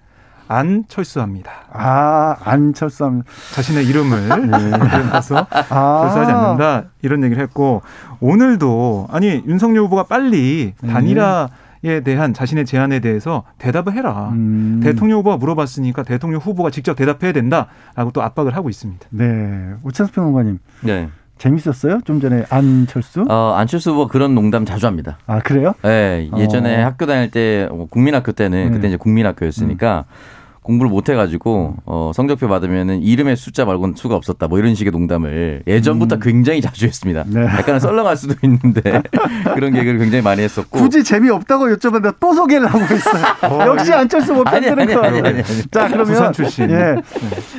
안 0.48 0.84
철수합니다. 0.88 1.52
아, 1.72 2.36
안 2.44 2.74
철수합니다. 2.74 3.28
자신의 3.54 3.88
이름을 3.88 4.28
그려서 4.28 5.36
네, 5.36 5.64
아. 5.70 6.02
철수하지 6.04 6.32
않는다 6.32 6.84
이런 7.02 7.24
얘기를 7.24 7.42
했고 7.42 7.82
오늘도 8.20 9.08
아니 9.10 9.44
윤석열 9.48 9.84
후보가 9.86 10.04
빨리 10.04 10.74
네. 10.82 10.94
단일화 10.94 11.50
에 11.86 12.00
대한 12.00 12.34
자신의 12.34 12.66
제안에 12.66 13.02
대해서 13.02 13.44
대답을 13.58 13.92
해라. 13.92 14.30
음. 14.32 14.80
대통령 14.82 15.20
후보가 15.20 15.36
물어봤으니까 15.36 16.04
대통령 16.04 16.40
후보가 16.40 16.70
직접 16.70 16.96
대답해야 16.96 17.34
된다라고 17.34 18.12
또 18.14 18.22
압박을 18.22 18.56
하고 18.56 18.70
있습니다. 18.70 19.06
네. 19.10 19.74
우창수 19.84 20.14
평론가님. 20.14 20.60
네. 20.84 21.10
재밌었어요? 21.38 22.02
좀 22.06 22.20
전에 22.22 22.46
안철수? 22.50 23.26
어, 23.30 23.54
안철수 23.58 23.92
후보 23.92 24.08
그런 24.08 24.34
농담 24.36 24.66
자주 24.66 24.88
합니다. 24.88 25.18
아, 25.28 25.40
그래요? 25.40 25.74
네. 25.82 26.30
예전에 26.38 26.84
어. 26.84 26.86
학교 26.86 27.06
다닐 27.06 27.32
때, 27.32 27.68
뭐 27.70 27.88
국민학교 27.88 28.32
때는, 28.32 28.66
네. 28.66 28.72
그때 28.72 28.88
이제 28.88 28.98
국민학교였으니까, 28.98 30.06
음. 30.08 30.43
공부를 30.64 30.90
못 30.90 31.10
해가지고 31.10 31.76
어, 31.86 32.12
성적표 32.16 32.48
받으면은 32.48 33.02
이름의 33.02 33.36
숫자 33.36 33.66
말고는 33.66 33.96
수가 33.96 34.16
없었다. 34.16 34.48
뭐 34.48 34.60
이런 34.60 34.76
식의 34.76 34.92
농담을 34.92 35.64
예전부터 35.68 36.16
음. 36.16 36.20
굉장히 36.22 36.62
자주 36.62 36.86
했습니다. 36.86 37.24
네. 37.28 37.44
약간은 37.44 37.80
썰렁할 37.80 38.18
수도 38.18 38.36
있는데 38.44 39.02
그런 39.56 39.74
개그를 39.74 40.00
굉장히 40.00 40.22
많이 40.24 40.42
했었고 40.42 40.80
굳이 40.80 41.04
재미 41.04 41.30
없다고 41.30 41.68
여쭤봤는데 41.68 42.16
또 42.20 42.34
소개를 42.34 42.68
하고 42.68 42.80
있어요. 42.94 43.24
어, 43.54 43.66
역시 43.68 43.94
안철수 43.94 44.34
못 44.34 44.44
편드는 44.46 44.88
거. 44.94 45.02
아니, 45.02 45.20
아니, 45.20 45.28
아니, 45.30 45.44
자 45.72 45.88
그러면 45.88 46.34
출신. 46.34 46.70
예. 46.72 46.96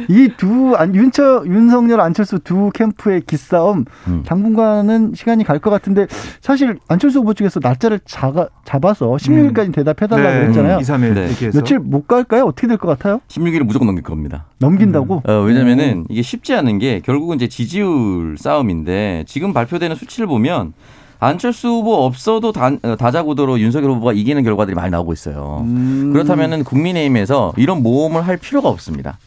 이두 0.08 0.76
윤철 0.94 1.46
윤석열 1.46 2.00
안철수 2.00 2.38
두 2.40 2.70
캠프의 2.75 3.23
기싸움 3.23 3.84
음. 4.08 4.23
당분간은 4.26 5.12
시간이 5.14 5.44
갈 5.44 5.54
것 5.64 5.70
같은데 5.70 6.06
사실 6.42 6.76
안철수 6.88 7.20
후보 7.20 7.32
측에서 7.32 7.58
날짜를 7.62 8.00
잡아, 8.04 8.49
잡아서 8.66 9.06
16일까지 9.12 9.66
음. 9.68 9.73
대답해달라고 9.73 10.28
네. 10.40 10.46
했잖아요. 10.49 10.78
2, 10.78 10.82
3일 10.82 11.14
네. 11.14 11.50
며칠 11.54 11.78
못 11.78 12.06
갈까요? 12.06 12.44
어떻게 12.44 12.66
될 12.66 12.76
것 12.76 12.88
같아요? 12.88 12.93
같아요? 12.98 13.20
16일은 13.28 13.64
무조건 13.64 13.86
넘길 13.86 14.02
겁니다. 14.02 14.46
넘긴다고? 14.58 15.22
음. 15.24 15.30
어, 15.30 15.42
왜냐면은 15.42 15.98
음. 15.98 16.04
이게 16.08 16.22
쉽지 16.22 16.54
않은 16.54 16.78
게 16.78 17.00
결국은 17.00 17.36
이제 17.36 17.48
지지율 17.48 18.36
싸움인데 18.38 19.24
지금 19.26 19.52
발표되는 19.52 19.96
수치를 19.96 20.26
보면 20.26 20.72
안철수 21.20 21.68
후보 21.68 22.04
없어도 22.04 22.52
다, 22.52 22.70
어, 22.82 22.96
다자구도로 22.96 23.60
윤석열 23.60 23.90
후보가 23.92 24.12
이기는 24.12 24.42
결과들이 24.42 24.74
많이 24.74 24.90
나오고 24.90 25.12
있어요. 25.12 25.64
음. 25.66 26.10
그렇다면은 26.12 26.64
국민의힘에서 26.64 27.54
이런 27.56 27.82
모험을 27.82 28.26
할 28.26 28.36
필요가 28.36 28.68
없습니다. 28.68 29.18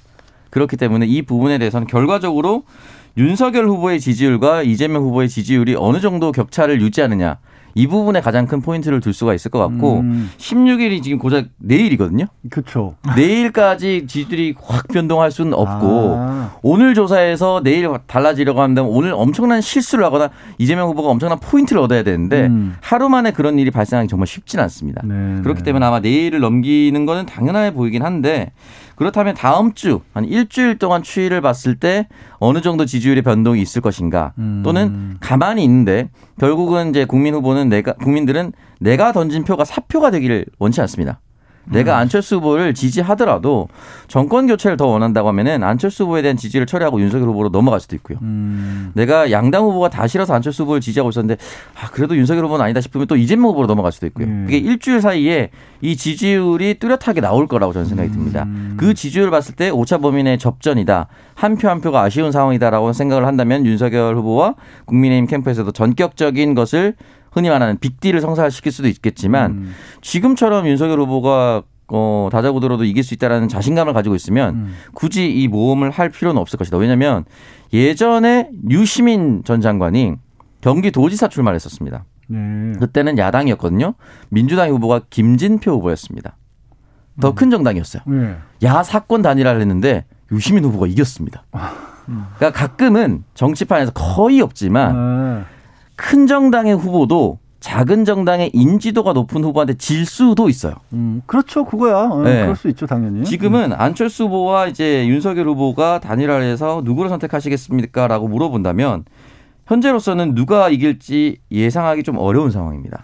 그렇기 0.50 0.78
때문에 0.78 1.06
이 1.06 1.22
부분에 1.22 1.58
대해서는 1.58 1.88
결과적으로 1.88 2.64
윤석열 3.18 3.68
후보의 3.68 4.00
지지율과 4.00 4.62
이재명 4.62 5.04
후보의 5.04 5.28
지지율이 5.28 5.76
어느 5.78 6.00
정도 6.00 6.32
격차를 6.32 6.82
유지하느냐 6.82 7.38
이 7.78 7.86
부분에 7.86 8.22
가장 8.22 8.48
큰 8.48 8.62
포인트를 8.62 9.00
둘 9.02 9.14
수가 9.14 9.34
있을 9.36 9.52
것 9.52 9.60
같고 9.60 10.00
음. 10.00 10.32
16일이 10.38 11.04
지금 11.04 11.20
고작 11.20 11.46
내일이거든요. 11.58 12.26
그렇죠. 12.50 12.96
내일까지 13.16 14.08
지지율이 14.08 14.56
확 14.62 14.88
변동할 14.88 15.30
수는 15.30 15.54
없고 15.54 16.16
아. 16.18 16.56
오늘 16.64 16.96
조사에서 16.96 17.62
내일 17.64 17.88
달라지려고 18.08 18.62
한다면 18.62 18.92
오늘 18.92 19.14
엄청난 19.14 19.62
실수를 19.62 20.04
하거나 20.04 20.30
이재명 20.58 20.90
후보가 20.90 21.10
엄청난 21.10 21.40
포인트를 21.40 21.80
얻어야 21.82 22.02
되는데 22.02 22.48
음. 22.48 22.76
하루 22.82 23.10
만에 23.10 23.32
그런 23.32 23.60
일이 23.60 23.70
발생하기 23.70 24.10
정말 24.10 24.26
쉽지는 24.26 24.64
않습니다. 24.64 25.04
네, 25.06 25.42
그렇기 25.44 25.60
네. 25.60 25.66
때문에 25.66 25.86
아마 25.86 26.00
내일을 26.00 26.40
넘기는 26.40 27.06
거는 27.06 27.28
당연해 27.28 27.74
보이긴 27.74 28.02
한데 28.04 28.52
그렇다면 28.96 29.36
다음 29.36 29.74
주 29.74 30.02
한 30.18 30.26
일주일 30.26 30.80
동안 30.80 31.04
추이를 31.04 31.42
봤을 31.42 31.76
때 31.76 32.08
어느 32.40 32.62
정도 32.62 32.86
지지율의 32.86 33.22
변동이 33.22 33.62
있을 33.62 33.82
것인가 33.82 34.34
음. 34.40 34.62
또는 34.64 35.18
가만히 35.20 35.64
있는데 35.64 36.10
결국은 36.40 36.90
이제 36.90 37.06
국민 37.06 37.34
후보는 37.36 37.67
내가 37.70 37.94
국민들은 37.94 38.54
내가 38.80 39.12
던진 39.12 39.44
표가 39.44 39.66
사표가 39.66 40.12
되기를 40.12 40.46
원치 40.60 40.82
않습니다. 40.82 41.20
내가 41.70 41.96
음. 41.96 42.00
안철수 42.00 42.38
후보를 42.38 42.74
지지하더라도 42.74 43.68
정권 44.08 44.48
교체를 44.48 44.78
더 44.78 44.88
원한다고 44.88 45.28
하면은 45.30 45.64
안철수 45.64 46.06
후보에 46.06 46.22
대한 46.22 46.38
지지를 46.38 46.66
처리하고 46.66 47.02
윤석열 47.02 47.28
후보로 47.30 47.50
넘어갈 47.50 47.80
수도 47.80 47.96
있고요. 47.98 48.18
음. 48.22 48.92
내가 48.94 49.32
양당 49.32 49.64
후보가 49.66 49.90
다 49.90 50.08
싫어서 50.08 50.34
안철수 50.34 50.64
후보를 50.64 50.82
지지하고 50.82 51.10
있었는데 51.10 51.42
아 51.76 51.90
그래도 51.92 52.16
윤석열 52.16 52.46
후보는 52.46 52.64
아니다 52.64 52.82
싶으면 52.82 53.08
또 53.08 53.16
이재명 53.16 53.50
후보로 53.50 53.68
넘어갈 53.68 53.92
수도 53.92 54.06
있고요. 54.08 54.28
음. 54.28 54.44
그게 54.46 54.58
일주일 54.58 55.02
사이에 55.02 55.50
이 55.82 55.96
지지율이 55.98 56.76
뚜렷하게 56.76 57.22
나올 57.22 57.48
거라고 57.48 57.74
저는 57.74 57.88
생각이 57.88 58.12
듭니다. 58.12 58.44
음. 58.44 58.76
그 58.78 58.94
지지율을 58.94 59.30
봤을 59.30 59.56
때 59.56 59.70
오차 59.70 59.98
범인의 59.98 60.40
접전이다. 60.40 61.08
한 61.36 61.58
표한 61.58 61.78
한 61.78 61.82
표가 61.82 62.02
아쉬운 62.02 62.32
상황이다라고 62.32 62.94
생각을 62.94 63.28
한다면 63.28 63.66
윤석열 63.66 64.16
후보와 64.16 64.56
국민의힘 64.86 65.28
캠프에서도 65.28 65.72
전격적인 65.72 66.56
것을 66.56 66.96
흔히 67.38 67.50
말하는 67.50 67.78
빅딜을 67.78 68.20
성사시킬 68.22 68.72
수도 68.72 68.88
있겠지만 68.88 69.52
음. 69.52 69.74
지금처럼 70.02 70.68
윤석열 70.68 71.00
후보가 71.02 71.64
어, 71.90 72.30
다자고들어도 72.32 72.84
이길 72.84 73.04
수 73.04 73.14
있다라는 73.14 73.48
자신감을 73.48 73.94
가지고 73.94 74.16
있으면 74.16 74.56
음. 74.56 74.74
굳이 74.94 75.32
이 75.32 75.48
모험을 75.48 75.90
할 75.90 76.10
필요는 76.10 76.42
없을 76.42 76.58
것이다. 76.58 76.78
왜냐하면 76.78 77.24
예전에 77.72 78.50
유시민 78.70 79.44
전 79.46 79.62
장관이 79.62 80.16
경기도지사 80.62 81.30
출마를 81.30 81.56
했었습니다. 81.56 82.06
네. 82.28 82.74
그때는 82.80 83.18
야당이었거든요. 83.18 83.94
민주당 84.30 84.70
후보가 84.70 85.02
김진표 85.10 85.72
후보였습니다. 85.72 86.36
더큰 87.22 87.48
음. 87.48 87.52
정당이었어요. 87.52 88.04
네. 88.08 88.36
야 88.64 88.84
사건 88.84 89.22
단일화를 89.22 89.62
했는데 89.62 90.06
유시민 90.32 90.66
후보가 90.66 90.88
이겼습니다. 90.88 91.46
아. 91.52 91.74
그러니까 92.06 92.52
가끔은 92.52 93.24
정치판에서 93.34 93.92
거의 93.92 94.42
없지만 94.42 95.40
네. 95.40 95.57
큰 95.98 96.28
정당의 96.28 96.76
후보도 96.78 97.40
작은 97.60 98.06
정당의 98.06 98.52
인지도가 98.54 99.14
높은 99.14 99.44
후보한테 99.44 99.74
질 99.74 100.06
수도 100.06 100.48
있어요. 100.48 100.76
음, 100.94 101.22
그렇죠. 101.26 101.66
그거야. 101.66 102.08
어, 102.10 102.22
네. 102.22 102.44
그럴 102.44 102.56
수 102.56 102.70
있죠, 102.70 102.86
당연히. 102.86 103.26
지금은 103.26 103.72
음. 103.72 103.76
안철수 103.78 104.26
후보와 104.26 104.68
이제 104.68 105.06
윤석열 105.08 105.48
후보가 105.50 106.00
단일화를 106.00 106.46
해서 106.46 106.82
누구를 106.86 107.10
선택하시겠습니까? 107.10 108.08
라고 108.08 108.28
물어본다면 108.28 109.06
현재로서는 109.66 110.36
누가 110.36 110.70
이길지 110.70 111.40
예상하기 111.52 112.04
좀 112.04 112.18
어려운 112.18 112.52
상황입니다. 112.52 113.04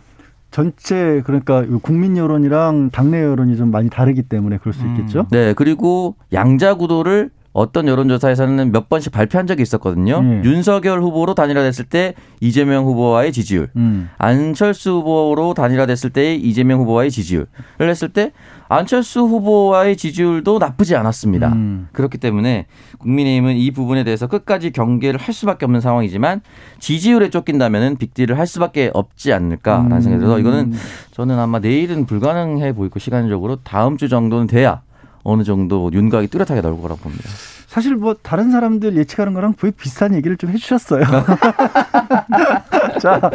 전체 0.51 1.21
그러니까 1.25 1.65
국민 1.81 2.15
여론이랑 2.15 2.91
당내 2.91 3.23
여론이 3.23 3.57
좀 3.57 3.71
많이 3.71 3.89
다르기 3.89 4.21
때문에 4.21 4.59
그럴 4.59 4.71
수 4.71 4.83
음. 4.83 4.95
있겠죠. 4.95 5.25
네, 5.31 5.53
그리고 5.53 6.15
양자 6.31 6.75
구도를 6.75 7.31
어떤 7.53 7.87
여론조사에서는 7.87 8.71
몇 8.71 8.89
번씩 8.89 9.11
발표한 9.11 9.45
적이 9.45 9.61
있었거든요. 9.61 10.19
음. 10.19 10.41
윤석열 10.43 11.01
후보로 11.01 11.35
단일화됐을 11.35 11.85
때 11.85 12.15
이재명 12.41 12.85
후보와의 12.85 13.31
지지율, 13.31 13.69
음. 13.75 14.09
안철수 14.17 14.91
후보로 14.91 15.53
단일화됐을 15.53 16.09
때 16.09 16.35
이재명 16.35 16.81
후보와의 16.81 17.11
지지율을 17.11 17.47
했을 17.79 18.09
때 18.09 18.31
안철수 18.69 19.21
후보와의 19.21 19.97
지지율도 19.97 20.57
나쁘지 20.57 20.95
않았습니다. 20.95 21.49
음. 21.49 21.89
그렇기 21.91 22.17
때문에 22.17 22.65
국민의힘은 22.97 23.55
이 23.55 23.69
부분에 23.69 24.03
대해서 24.03 24.25
끝까지 24.25 24.71
경계를 24.71 25.19
할 25.19 25.31
수밖에 25.31 25.65
없는 25.65 25.79
상황이지만 25.79 26.41
지지율에 26.79 27.29
쫓긴다면은 27.29 27.97
빅딜을 27.97 28.39
할 28.39 28.47
수밖에 28.47 28.89
없지 28.95 29.31
않을까라는 29.31 30.01
생각이 30.01 30.19
들어서 30.19 30.39
이거는 30.39 30.73
저는 31.11 31.37
아마 31.37 31.59
내일은 31.59 32.07
불가능해 32.07 32.73
보이고 32.73 32.97
시간적으로 32.97 33.57
다음 33.57 33.97
주 33.97 34.09
정도는 34.09 34.47
돼야 34.47 34.81
어느 35.23 35.43
정도 35.43 35.89
윤곽이 35.93 36.27
뚜렷하게 36.27 36.61
나올 36.61 36.81
거라고 36.81 36.99
봅니다. 37.01 37.23
사실 37.67 37.95
뭐 37.95 38.15
다른 38.21 38.51
사람들 38.51 38.95
예측하는 38.97 39.33
거랑 39.33 39.53
거의 39.59 39.71
비슷한 39.71 40.13
얘기를 40.13 40.37
좀 40.37 40.51
해주셨어요. 40.51 41.03
자, 43.01 43.31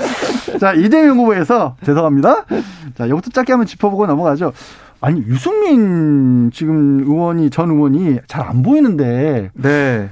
자 0.60 0.72
이재명 0.74 1.18
후보에서 1.18 1.76
죄송합니다. 1.84 2.44
자 2.96 3.06
이것도 3.06 3.30
짧게 3.30 3.52
한번 3.52 3.66
짚어보고 3.66 4.06
넘어가죠. 4.06 4.52
아니 5.00 5.20
유승민 5.22 6.50
지금 6.52 7.00
의원이 7.00 7.50
전 7.50 7.70
의원이 7.70 8.18
잘 8.26 8.46
안 8.48 8.62
보이는데. 8.62 9.50
네. 9.54 10.10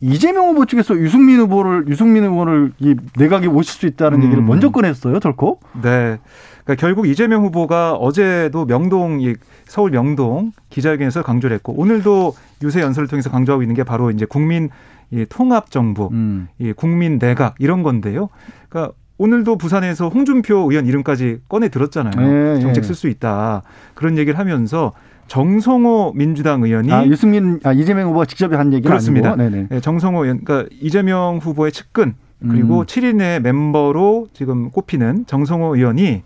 이재명 0.00 0.48
후보 0.48 0.66
측에서 0.66 0.96
유승민 0.96 1.38
후보를 1.40 1.86
유승민 1.88 2.24
의원을 2.24 2.72
이 2.80 2.94
내각에 3.16 3.46
모실 3.48 3.72
수 3.72 3.86
있다는 3.86 4.18
음. 4.18 4.24
얘기를 4.24 4.42
먼저 4.42 4.70
꺼냈어요, 4.70 5.18
덜컥. 5.20 5.60
네. 5.82 6.18
그러니까 6.64 6.80
결국 6.80 7.06
이재명 7.06 7.44
후보가 7.44 7.94
어제도 7.94 8.66
명동 8.66 9.20
서울 9.66 9.90
명동 9.90 10.52
기자회견에서 10.70 11.22
강조를 11.22 11.54
했고 11.54 11.72
오늘도 11.74 12.34
유세 12.62 12.80
연설을 12.80 13.08
통해서 13.08 13.30
강조하고 13.30 13.62
있는 13.62 13.74
게 13.74 13.84
바로 13.84 14.10
이제 14.10 14.24
국민 14.24 14.70
이 15.10 15.26
통합 15.28 15.70
정부, 15.70 16.08
음. 16.12 16.48
이 16.58 16.72
국민 16.72 17.18
내각 17.18 17.56
이런 17.58 17.82
건데요. 17.82 18.30
그러니까 18.68 18.94
오늘도 19.18 19.58
부산에서 19.58 20.08
홍준표 20.08 20.70
의원 20.70 20.86
이름까지 20.86 21.40
꺼내 21.48 21.68
들었잖아요. 21.68 22.54
네, 22.54 22.60
정책 22.60 22.84
쓸 22.84 22.94
수 22.94 23.08
있다. 23.08 23.62
그런 23.94 24.16
얘기를 24.16 24.38
하면서 24.38 24.92
정성호 25.28 26.14
민주당 26.16 26.62
의원이 26.62 26.92
아, 26.92 27.06
유승민 27.06 27.60
아, 27.62 27.72
이재명 27.72 28.08
후보가 28.08 28.24
직접 28.24 28.52
한 28.52 28.72
얘기가 28.72 28.88
그렇습니다. 28.88 29.36
네, 29.36 29.80
정성호 29.80 30.24
의원 30.24 30.44
그러니까 30.44 30.68
이재명 30.80 31.38
후보의 31.42 31.72
측근 31.72 32.14
그리고 32.48 32.80
음. 32.80 32.86
7인의 32.86 33.40
멤버로 33.40 34.26
지금 34.32 34.70
꼽히는 34.70 35.26
정성호 35.26 35.76
의원이 35.76 36.22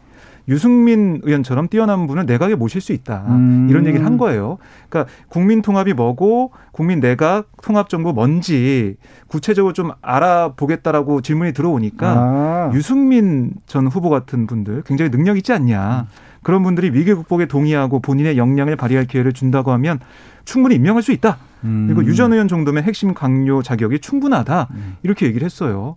유승민 0.49 1.21
의원처럼 1.23 1.69
뛰어난 1.69 2.07
분을 2.07 2.27
내각에 2.27 2.55
모실 2.55 2.81
수 2.81 2.93
있다. 2.93 3.25
음. 3.29 3.67
이런 3.71 3.87
얘기를 3.87 4.07
한 4.07 4.17
거예요. 4.17 4.59
그러니까 4.89 5.13
국민 5.29 5.63
통합이 5.63 5.93
뭐고 5.93 6.53
국민 6.73 7.01
내각 7.01 7.49
통합 7.63 7.89
정부 7.89 8.13
뭔지 8.13 8.97
구체적으로 9.27 9.73
좀 9.73 9.91
알아보겠다라고 10.03 11.21
질문이 11.21 11.53
들어오니까 11.53 12.09
아. 12.09 12.71
유승민 12.75 13.53
전 13.67 13.87
후보 13.87 14.09
같은 14.11 14.47
분들 14.47 14.83
굉장히 14.83 15.11
능력 15.11 15.37
있지 15.37 15.53
않냐. 15.53 16.07
음. 16.11 16.27
그런 16.43 16.63
분들이 16.63 16.91
위기 16.91 17.13
극복에 17.13 17.47
동의하고 17.47 17.99
본인의 17.99 18.39
역량을 18.39 18.77
발휘할 18.77 19.07
기회를 19.07 19.33
준다고 19.33 19.73
하면 19.73 19.99
충분히 20.45 20.77
임명할 20.77 21.03
수 21.03 21.11
있다. 21.11 21.39
음. 21.65 21.87
그리고 21.89 22.05
유전 22.05 22.33
의원 22.33 22.47
정도면 22.47 22.85
핵심 22.85 23.15
강요 23.15 23.63
자격이 23.63 23.99
충분하다. 23.99 24.69
음. 24.71 24.97
이렇게 25.03 25.27
얘기를 25.27 25.45
했어요. 25.45 25.97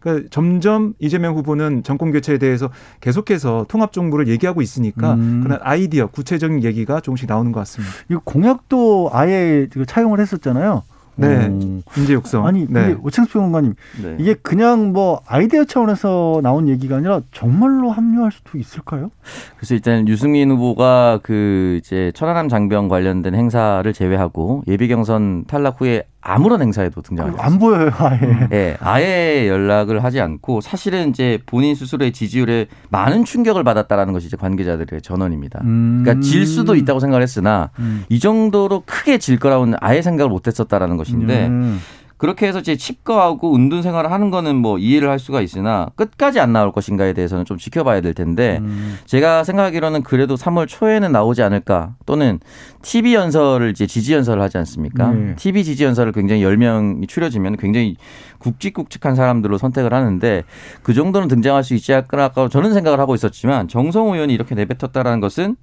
그러니까 0.00 0.28
점점 0.30 0.94
이재명 0.98 1.36
후보는 1.36 1.82
정권 1.84 2.10
교체에 2.10 2.38
대해서 2.38 2.70
계속해서 3.00 3.66
통합 3.68 3.92
정부를 3.92 4.28
얘기하고 4.28 4.62
있으니까 4.62 5.14
음. 5.14 5.40
그런 5.42 5.58
아이디어, 5.62 6.06
구체적인 6.06 6.64
얘기가 6.64 7.00
조금씩 7.00 7.28
나오는 7.28 7.52
것 7.52 7.60
같습니다. 7.60 7.94
이 8.10 8.16
공약도 8.24 9.10
아예 9.12 9.68
차용을 9.86 10.20
했었잖아요. 10.20 10.82
네. 11.16 11.46
음. 11.46 11.82
인재 11.98 12.14
육성. 12.14 12.46
아니, 12.46 12.66
네. 12.66 12.96
오창수 13.02 13.34
평론가님, 13.34 13.74
네. 14.02 14.16
이게 14.18 14.34
그냥 14.34 14.92
뭐 14.92 15.20
아이디어 15.26 15.64
차원에서 15.64 16.40
나온 16.42 16.68
얘기가 16.68 16.96
아니라 16.96 17.20
정말로 17.30 17.90
합류할 17.90 18.32
수도 18.32 18.56
있을까요? 18.56 19.10
그래서 19.56 19.74
일단 19.74 20.08
유승민 20.08 20.50
후보가 20.50 21.20
그 21.22 21.78
이제 21.82 22.10
천안함 22.14 22.48
장병 22.48 22.88
관련된 22.88 23.34
행사를 23.34 23.92
제외하고 23.92 24.62
예비 24.66 24.88
경선 24.88 25.44
탈락 25.44 25.82
후에 25.82 26.04
아무런 26.22 26.60
행사에도 26.60 27.00
등장하지 27.00 27.38
안 27.40 27.58
보여요, 27.58 27.90
아예. 27.98 28.48
네, 28.50 28.76
아예 28.80 29.48
연락을 29.48 30.04
하지 30.04 30.20
않고 30.20 30.60
사실은 30.60 31.08
이제 31.08 31.38
본인 31.46 31.74
스스로의 31.74 32.12
지지율에 32.12 32.66
많은 32.90 33.24
충격을 33.24 33.64
받았다라는 33.64 34.12
것이 34.12 34.26
이제 34.26 34.36
관계자들의 34.36 35.00
전언입니다. 35.00 35.60
음. 35.64 36.02
그러니까 36.04 36.26
질 36.26 36.46
수도 36.46 36.74
있다고 36.74 37.00
생각을 37.00 37.22
했으나 37.22 37.70
음. 37.78 38.04
이 38.08 38.18
정도로 38.18 38.82
크게 38.84 39.18
질 39.18 39.38
거라고는 39.38 39.78
아예 39.80 40.02
생각을 40.02 40.28
못 40.30 40.46
했었다라는 40.46 40.96
것인데 40.98 41.46
음. 41.46 41.80
그렇게 42.20 42.46
해서 42.46 42.58
이제 42.58 42.76
칩거하고 42.76 43.50
운동 43.50 43.80
생활을 43.80 44.12
하는 44.12 44.30
거는 44.30 44.54
뭐 44.54 44.76
이해를 44.76 45.08
할 45.08 45.18
수가 45.18 45.40
있으나 45.40 45.88
끝까지 45.96 46.38
안 46.38 46.52
나올 46.52 46.70
것인가에 46.70 47.14
대해서는 47.14 47.46
좀 47.46 47.56
지켜봐야 47.56 48.02
될 48.02 48.12
텐데 48.12 48.58
음. 48.60 48.98
제가 49.06 49.42
생각하기로는 49.42 50.02
그래도 50.02 50.34
3월 50.34 50.68
초에는 50.68 51.10
나오지 51.12 51.42
않을까 51.42 51.94
또는 52.04 52.38
TV 52.82 53.14
연설을 53.14 53.70
이제 53.70 53.86
지지 53.86 54.12
연설을 54.12 54.42
하지 54.42 54.58
않습니까? 54.58 55.10
네. 55.12 55.34
TV 55.36 55.64
지지 55.64 55.84
연설을 55.84 56.12
굉장히 56.12 56.42
10명이 56.42 57.08
추려지면 57.08 57.56
굉장히 57.56 57.96
굵직굵직한 58.38 59.14
사람들로 59.14 59.56
선택을 59.56 59.94
하는데 59.94 60.44
그 60.82 60.92
정도는 60.92 61.26
등장할 61.26 61.64
수 61.64 61.74
있지 61.74 61.94
않을까 61.94 62.30
저는 62.50 62.74
생각을 62.74 63.00
하고 63.00 63.14
있었지만 63.14 63.66
정성호 63.66 64.12
의원이 64.12 64.34
이렇게 64.34 64.54
내뱉었다라는 64.54 65.20
것은 65.20 65.56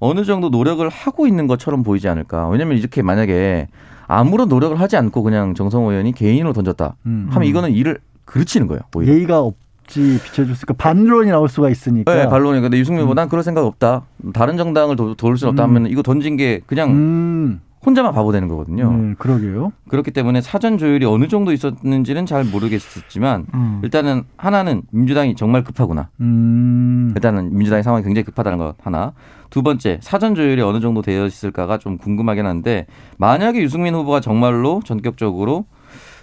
어느 0.00 0.24
정도 0.24 0.48
노력을 0.48 0.86
하고 0.88 1.28
있는 1.28 1.46
것처럼 1.46 1.84
보이지 1.84 2.08
않을까. 2.08 2.48
왜냐면 2.48 2.76
이렇게 2.76 3.02
만약에 3.02 3.68
아무런 4.06 4.48
노력을 4.48 4.78
하지 4.78 4.96
않고 4.96 5.22
그냥 5.22 5.54
정성호 5.54 5.90
의원이 5.90 6.12
개인으로 6.12 6.52
던졌다. 6.52 6.96
음, 7.06 7.26
하면 7.30 7.46
음. 7.46 7.48
이거는 7.48 7.72
일을 7.72 7.98
그르치는 8.24 8.66
거예요. 8.66 8.82
오히려. 8.94 9.12
예의가 9.14 9.42
어찌 9.42 10.20
비춰줬을까? 10.24 10.74
반론이 10.74 11.30
나올 11.30 11.48
수가 11.48 11.70
있으니까. 11.70 12.14
네, 12.14 12.28
반론이. 12.28 12.60
근데 12.60 12.78
유승민보단 12.78 13.26
음. 13.26 13.28
그럴 13.28 13.42
생각 13.42 13.64
없다. 13.64 14.02
다른 14.32 14.56
정당을 14.56 14.96
도, 14.96 15.14
도울 15.14 15.38
수 15.38 15.48
없다 15.48 15.64
음. 15.64 15.76
하면 15.76 15.86
이거 15.90 16.02
던진 16.02 16.36
게 16.36 16.60
그냥 16.66 16.90
음. 16.90 17.60
혼자만 17.86 18.12
바보 18.12 18.32
되는 18.32 18.48
거거든요. 18.48 18.88
음, 18.88 19.14
그러게요. 19.16 19.72
그렇기 19.88 20.10
때문에 20.10 20.40
사전 20.40 20.76
조율이 20.76 21.06
어느 21.06 21.28
정도 21.28 21.52
있었는지는 21.52 22.26
잘 22.26 22.44
모르겠었지만 22.44 23.46
음. 23.54 23.80
일단은 23.84 24.24
하나는 24.36 24.82
민주당이 24.90 25.36
정말 25.36 25.62
급하구나. 25.62 26.08
음. 26.20 27.12
일단은 27.14 27.56
민주당의 27.56 27.84
상황이 27.84 28.04
굉장히 28.04 28.24
급하다는 28.24 28.58
것 28.58 28.74
하나. 28.82 29.12
두 29.50 29.62
번째 29.62 30.00
사전 30.02 30.34
조율이 30.34 30.60
어느 30.62 30.80
정도 30.80 31.00
되어 31.00 31.24
있을까가 31.24 31.78
좀 31.78 31.96
궁금하긴 31.98 32.44
한데 32.44 32.86
만약에 33.18 33.62
유승민 33.62 33.94
후보가 33.94 34.18
정말로 34.20 34.82
전격적으로 34.84 35.66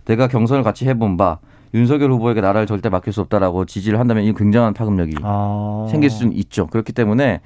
내가 0.03 0.27
경선을 0.27 0.63
같이 0.63 0.85
해본 0.85 1.15
바 1.15 1.39
윤석열 1.73 2.11
후보에게 2.11 2.41
나라를 2.41 2.67
절대 2.67 2.89
맡길 2.89 3.13
수 3.13 3.21
없다라고 3.21 3.65
지지를 3.65 3.99
한다면 3.99 4.25
이 4.25 4.33
굉장한 4.33 4.73
파급력이 4.73 5.15
아. 5.23 5.87
생길 5.89 6.09
수는 6.09 6.33
있죠. 6.33 6.67
그렇기 6.67 6.91
때문에 6.91 7.39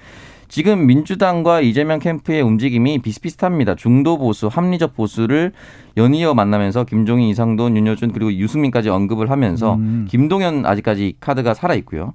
지금 0.47 0.85
민주당과 0.85 1.61
이재명 1.61 1.99
캠프의 1.99 2.41
움직임이 2.41 2.99
비슷비슷합니다. 2.99 3.75
중도 3.75 4.17
보수, 4.17 4.47
합리적 4.47 4.95
보수를 4.95 5.51
연이어 5.97 6.33
만나면서 6.33 6.85
김종인, 6.85 7.27
이상돈, 7.29 7.75
윤여준 7.75 8.13
그리고 8.13 8.31
유승민까지 8.31 8.89
언급을 8.89 9.29
하면서 9.31 9.75
음. 9.75 10.05
김동연 10.09 10.65
아직까지 10.65 11.15
카드가 11.19 11.53
살아 11.53 11.73
있고요. 11.75 12.13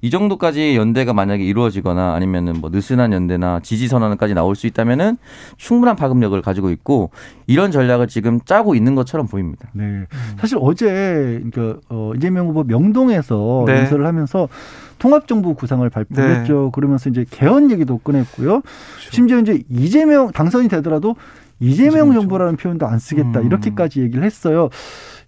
이 0.00 0.10
정도까지 0.10 0.76
연대가 0.76 1.12
만약에 1.12 1.42
이루어지거나 1.42 2.14
아니면은 2.14 2.60
뭐 2.60 2.70
느슨한 2.70 3.12
연대나 3.12 3.60
지지 3.60 3.88
선언까지 3.88 4.34
나올 4.34 4.54
수 4.54 4.66
있다면은 4.66 5.16
충분한 5.56 5.96
파급력을 5.96 6.40
가지고 6.42 6.70
있고 6.70 7.10
이런 7.46 7.70
전략을 7.70 8.06
지금 8.06 8.40
짜고 8.44 8.74
있는 8.74 8.94
것처럼 8.94 9.26
보입니다. 9.26 9.68
네. 9.72 10.04
사실 10.38 10.58
어제 10.60 11.42
그러니까 11.50 11.80
어 11.88 12.12
이재명 12.14 12.48
후보 12.48 12.62
명동에서 12.62 13.64
네. 13.66 13.80
연설을 13.80 14.06
하면서 14.06 14.48
통합정부 14.98 15.54
구상을 15.54 15.88
발표했죠. 15.88 16.64
네. 16.64 16.70
그러면서 16.72 17.10
이제 17.10 17.24
개헌 17.30 17.70
얘기도 17.70 17.98
꺼냈고요. 17.98 18.60
그렇죠. 18.60 19.10
심지어 19.10 19.38
이제 19.38 19.62
이재명 19.68 20.32
당선이 20.32 20.68
되더라도 20.68 21.16
이재명 21.60 22.12
정부라는 22.12 22.56
표현도 22.56 22.86
안 22.86 22.98
쓰겠다 22.98 23.40
음. 23.40 23.46
이렇게까지 23.46 24.02
얘기를 24.02 24.24
했어요. 24.24 24.68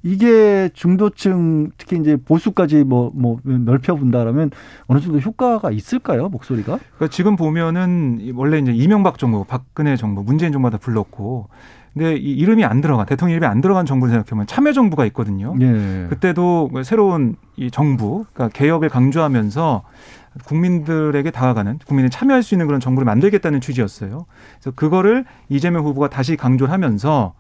이게 0.03 0.71
중도층 0.75 1.71
특히 1.77 1.99
이제 1.99 2.17
보수까지 2.17 2.85
뭐, 2.85 3.11
뭐 3.15 3.39
넓혀본다라면 3.45 4.51
어느 4.87 5.01
정도 5.01 5.19
효과가 5.19 5.71
있을까요 5.71 6.29
목소리가? 6.29 6.79
그러니까 6.97 7.09
지금 7.09 7.37
보면은 7.37 8.33
원래 8.35 8.59
이제 8.59 8.73
이명박 8.73 9.19
정부, 9.19 9.45
박근혜 9.45 9.97
정부, 9.97 10.23
문재인 10.23 10.53
정부가 10.53 10.79
불렀고 10.79 11.49
근데 11.95 12.17
이 12.17 12.33
이름이 12.33 12.65
안 12.65 12.81
들어간 12.81 13.07
대통령 13.07 13.37
이름이 13.37 13.51
안 13.51 13.61
들어간 13.61 13.85
정부를 13.87 14.13
생각해보면 14.13 14.47
참여정부가 14.47 15.05
있거든요. 15.07 15.55
예. 15.61 16.07
그때도 16.09 16.71
새로운 16.85 17.35
이 17.57 17.71
정부, 17.71 18.25
그러니까 18.33 18.57
개혁을 18.57 18.89
강조하면서 18.89 19.83
국민들에게 20.45 21.31
다가가는 21.31 21.81
국민이 21.87 22.11
참여할 22.11 22.45
수 22.45 22.55
있는 22.55 22.67
그런 22.67 22.81
정부를 22.81 23.05
만들겠다는 23.05 23.61
취지였어요. 23.61 24.27
그래서 24.61 24.71
그거를 24.77 25.25
이재명 25.49 25.85
후보가 25.85 26.09
다시 26.09 26.37
강조를 26.37 26.73
하면서 26.73 27.35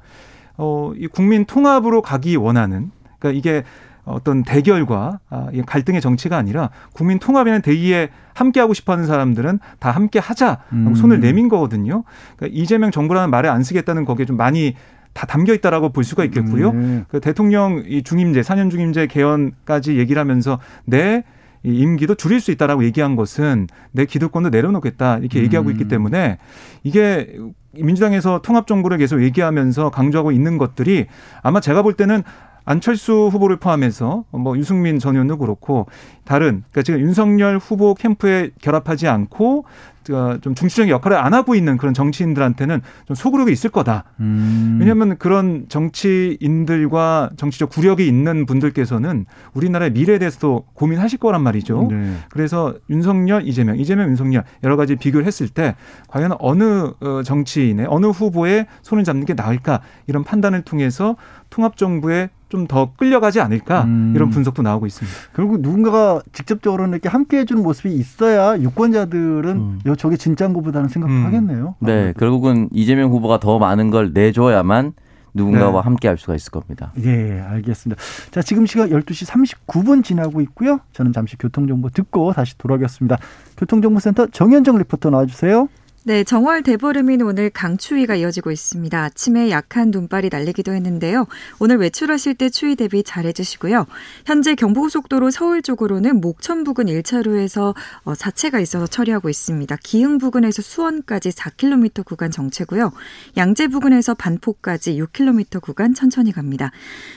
어, 0.58 0.92
이 0.96 1.06
국민 1.06 1.44
통합으로 1.44 2.02
가기 2.02 2.36
원하는 2.36 2.90
그러니까 3.18 3.38
이게 3.38 3.64
어떤 4.04 4.42
대결과 4.42 5.20
아, 5.28 5.48
갈등의 5.66 6.00
정치가 6.00 6.36
아니라 6.36 6.70
국민 6.92 7.18
통합에는 7.18 7.62
대의에 7.62 8.08
함께하고 8.34 8.74
싶어하는 8.74 9.06
사람들은 9.06 9.58
다 9.78 9.90
함께하자 9.90 10.58
음. 10.72 10.94
손을 10.94 11.20
내민 11.20 11.48
거거든요. 11.48 12.04
그러니까 12.36 12.58
이재명 12.58 12.90
정부라는 12.90 13.30
말에 13.30 13.48
안 13.48 13.62
쓰겠다는 13.62 14.04
거기에 14.04 14.26
좀 14.26 14.36
많이 14.36 14.74
다 15.12 15.26
담겨 15.26 15.52
있다라고 15.52 15.90
볼 15.90 16.04
수가 16.04 16.24
있겠고요. 16.24 16.70
음. 16.70 17.04
그 17.08 17.20
대통령 17.20 17.82
이 17.86 18.02
중임제, 18.02 18.42
사년 18.42 18.70
중임제 18.70 19.08
개헌까지 19.08 19.98
얘기를 19.98 20.20
하면서 20.20 20.58
내 20.84 21.24
임기도 21.62 22.14
줄일 22.14 22.40
수 22.40 22.50
있다라고 22.50 22.84
얘기한 22.84 23.16
것은 23.16 23.66
내 23.92 24.04
기득권도 24.04 24.50
내려놓겠다 24.50 25.18
이렇게 25.18 25.40
얘기하고 25.42 25.70
있기 25.70 25.84
음. 25.84 25.88
때문에 25.88 26.38
이게 26.82 27.36
민주당에서 27.72 28.40
통합 28.42 28.66
정부를 28.66 28.98
계속 28.98 29.22
얘기하면서 29.22 29.90
강조하고 29.90 30.32
있는 30.32 30.58
것들이 30.58 31.06
아마 31.42 31.60
제가 31.60 31.82
볼 31.82 31.94
때는 31.94 32.22
안철수 32.68 33.30
후보를 33.32 33.56
포함해서 33.56 34.24
뭐 34.30 34.58
유승민 34.58 34.98
전 34.98 35.14
의원도 35.14 35.38
그렇고 35.38 35.86
다른 36.24 36.64
그러니까 36.70 36.82
지금 36.82 37.00
윤석열 37.00 37.56
후보 37.56 37.94
캠프에 37.94 38.50
결합하지 38.60 39.08
않고 39.08 39.64
좀 40.04 40.54
중추적인 40.54 40.90
역할을 40.90 41.16
안 41.16 41.32
하고 41.34 41.54
있는 41.54 41.78
그런 41.78 41.94
정치인들한테는 41.94 42.80
좀 43.06 43.14
소구력이 43.14 43.52
있을 43.52 43.70
거다. 43.70 44.04
음. 44.20 44.78
왜냐하면 44.80 45.16
그런 45.18 45.66
정치인들과 45.68 47.30
정치적 47.36 47.70
구력이 47.70 48.06
있는 48.06 48.46
분들께서는 48.46 49.26
우리나라의 49.54 49.92
미래에 49.92 50.18
대해서도 50.18 50.66
고민하실 50.74 51.18
거란 51.18 51.42
말이죠. 51.42 51.88
네. 51.90 52.14
그래서 52.30 52.74
윤석열, 52.90 53.46
이재명, 53.46 53.78
이재명, 53.78 54.08
윤석열 54.08 54.44
여러 54.64 54.76
가지 54.76 54.96
비교를 54.96 55.26
했을 55.26 55.48
때 55.48 55.74
과연 56.08 56.32
어느 56.38 56.92
어, 57.00 57.22
정치인의 57.22 57.86
어느 57.88 58.06
후보의 58.06 58.66
손을 58.82 59.04
잡는 59.04 59.24
게 59.24 59.34
나을까 59.34 59.80
이런 60.06 60.24
판단을 60.24 60.62
통해서 60.62 61.16
통합 61.50 61.76
정부에 61.76 62.30
좀 62.48 62.68
더 62.68 62.92
끌려가지 62.96 63.40
않을까 63.40 63.84
음. 63.84 64.12
이런 64.14 64.30
분석도 64.30 64.62
나오고 64.62 64.86
있습니다. 64.86 65.16
결국 65.34 65.60
누군가가 65.60 66.20
직접적으로 66.32 66.86
이렇게 66.86 67.08
함께 67.08 67.38
해주는 67.38 67.62
모습이 67.62 67.94
있어야 67.94 68.58
유권자들은 68.60 69.50
음. 69.50 69.80
저게 69.96 70.16
진짜인 70.16 70.52
것보다는 70.52 70.88
생각을 70.88 71.14
음. 71.16 71.26
하겠네요. 71.26 71.74
네, 71.80 71.92
아무래도. 71.92 72.18
결국은 72.18 72.68
이재명 72.72 73.10
후보가 73.10 73.40
더 73.40 73.58
많은 73.58 73.90
걸 73.90 74.12
내줘야만 74.12 74.92
누군가와 75.34 75.80
네. 75.82 75.84
함께 75.84 76.08
할 76.08 76.18
수가 76.18 76.34
있을 76.34 76.50
겁니다. 76.50 76.92
예, 77.04 77.40
알겠습니다. 77.40 78.00
자, 78.30 78.42
지금 78.42 78.66
시각 78.66 78.90
12시 78.90 79.26
39분 79.26 80.02
지나고 80.02 80.40
있고요. 80.42 80.80
저는 80.92 81.12
잠시 81.12 81.36
교통정보 81.36 81.90
듣고 81.90 82.32
다시 82.32 82.56
돌아오겠습니다. 82.58 83.18
교통정보센터 83.56 84.28
정현정 84.28 84.78
리포터 84.78 85.10
나와주세요. 85.10 85.68
네, 86.08 86.24
정월 86.24 86.62
대보름인 86.62 87.20
오늘 87.20 87.50
강추위가 87.50 88.14
이어지고 88.14 88.50
있습니다. 88.50 88.98
아침에 88.98 89.50
약한 89.50 89.90
눈발이 89.90 90.30
날리기도 90.32 90.72
했는데요. 90.72 91.26
오늘 91.58 91.76
외출하실 91.76 92.36
때 92.36 92.48
추위 92.48 92.76
대비 92.76 93.02
잘 93.02 93.26
해주시고요. 93.26 93.84
현재 94.24 94.54
경부고속도로 94.54 95.30
서울 95.30 95.60
쪽으로는 95.60 96.22
목천 96.22 96.64
부근 96.64 96.86
1차로에서 96.86 97.74
어, 98.04 98.14
사체가 98.14 98.58
있어서 98.58 98.86
처리하고 98.86 99.28
있습니다. 99.28 99.76
기흥 99.82 100.16
부근에서 100.16 100.62
수원까지 100.62 101.28
4km 101.28 102.06
구간 102.06 102.30
정체고요. 102.30 102.90
양재 103.36 103.68
부근에서 103.68 104.14
반포까지 104.14 104.98
6km 104.98 105.60
구간 105.60 105.92
천천히 105.92 106.32
갑니다. 106.32 106.70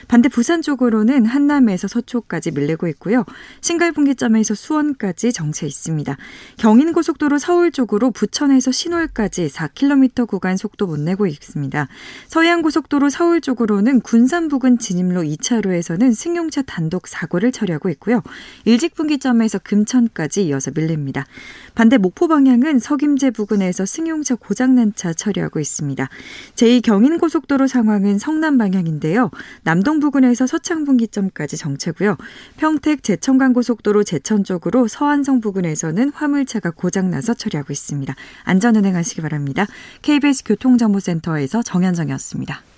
반대 0.06 0.28
부산 0.28 0.60
쪽으로는 0.60 1.24
한남에서 1.24 1.88
서초까지 1.88 2.50
밀리고 2.50 2.88
있고요. 2.88 3.24
신갈분기점에서 3.62 4.54
수원까지 4.54 5.32
정체 5.32 5.66
있습니다. 5.66 6.14
경인고속도로 6.58 7.38
서울 7.38 7.72
쪽으로 7.72 8.10
부천에서 8.10 8.70
신월까지 8.82 9.46
4km 9.46 10.26
구간 10.26 10.56
속도 10.56 10.86
못 10.86 10.98
내고 10.98 11.26
있습니다. 11.26 11.88
서해안고속도로 12.26 13.10
서울 13.10 13.40
쪽으로는 13.40 14.00
군산 14.00 14.48
부근 14.48 14.78
진입로 14.78 15.22
2차로에서는 15.22 16.14
승용차 16.14 16.62
단독 16.62 17.06
사고를 17.06 17.52
처리하고 17.52 17.90
있고요. 17.90 18.22
일직분기점에서 18.64 19.60
금천까지 19.60 20.46
이어서 20.46 20.72
밀립니다. 20.74 21.26
반대 21.74 21.98
목포 21.98 22.28
방향은 22.28 22.78
석임제 22.78 23.30
부근에서 23.30 23.86
승용차 23.86 24.34
고장난 24.34 24.92
차 24.94 25.12
처리하고 25.12 25.60
있습니다. 25.60 26.08
제2 26.54 26.82
경인고속도로 26.82 27.66
상황은 27.66 28.18
성남 28.18 28.58
방향인데요. 28.58 29.30
남동 29.62 30.00
부근에서 30.00 30.46
서창분기점까지 30.46 31.56
정체고요. 31.56 32.16
평택 32.56 33.02
제천간고속도로 33.02 34.04
제천 34.04 34.44
쪽으로 34.44 34.88
서안성 34.88 35.40
부근에서는 35.40 36.10
화물차가 36.10 36.70
고장나서 36.70 37.34
처리하고 37.34 37.72
있습니다. 37.72 38.14
안전 38.44 38.76
운행하시기 38.76 39.22
바랍니다. 39.22 39.66
KBS 40.02 40.44
교통정보센터에서 40.44 41.62
정현정이었습니다. 41.62 42.71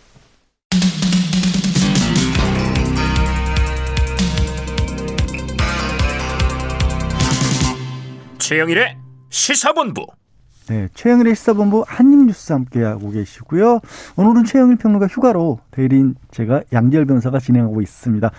최영일의 8.54 8.96
시사본부. 9.30 10.06
네, 10.68 10.88
최영일의 10.94 11.34
시사본부 11.34 11.84
한입뉴스 11.88 12.52
함께하고 12.52 13.10
계시고요. 13.10 13.80
오늘은 14.14 14.44
최영일 14.44 14.76
평론가 14.76 15.08
휴가로 15.08 15.58
대리인 15.72 16.14
제가 16.30 16.62
양재열 16.72 17.04
변호사가 17.04 17.40
진행하고 17.40 17.82
있습니다. 17.82 18.30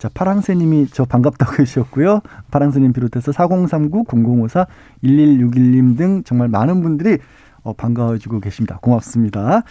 자, 0.00 0.10
파랑새님이 0.12 0.88
저 0.90 1.04
반갑다고 1.04 1.52
해주셨고요. 1.62 2.22
파랑새님 2.50 2.92
비롯해서 2.92 3.30
4039, 3.30 4.04
0054, 4.08 4.66
1161님 5.04 5.96
등 5.96 6.24
정말 6.24 6.48
많은 6.48 6.82
분들이 6.82 7.18
어, 7.62 7.72
반가워지고 7.72 8.40
계십니다. 8.40 8.80
고맙습니다. 8.82 9.62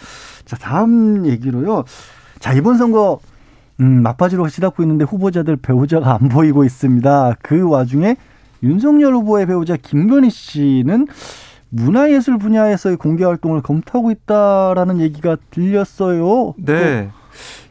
자, 0.46 0.56
다음 0.56 1.26
얘기로요. 1.26 1.84
자, 2.38 2.54
이번 2.54 2.78
선거, 2.78 3.20
음, 3.80 4.02
막바지로 4.02 4.48
치닫고 4.48 4.82
있는데 4.84 5.04
후보자들 5.04 5.56
배우자가 5.56 6.14
안 6.14 6.30
보이고 6.30 6.64
있습니다. 6.64 7.36
그 7.42 7.68
와중에 7.68 8.16
윤석열 8.62 9.14
후보의 9.14 9.46
배우자 9.46 9.76
김건희 9.76 10.30
씨는 10.30 11.06
문화예술 11.70 12.38
분야에서의 12.38 12.96
공개 12.96 13.24
활동을 13.24 13.62
검토하고 13.62 14.10
있다라는 14.10 15.00
얘기가 15.00 15.36
들렸어요. 15.50 16.54
네. 16.58 17.08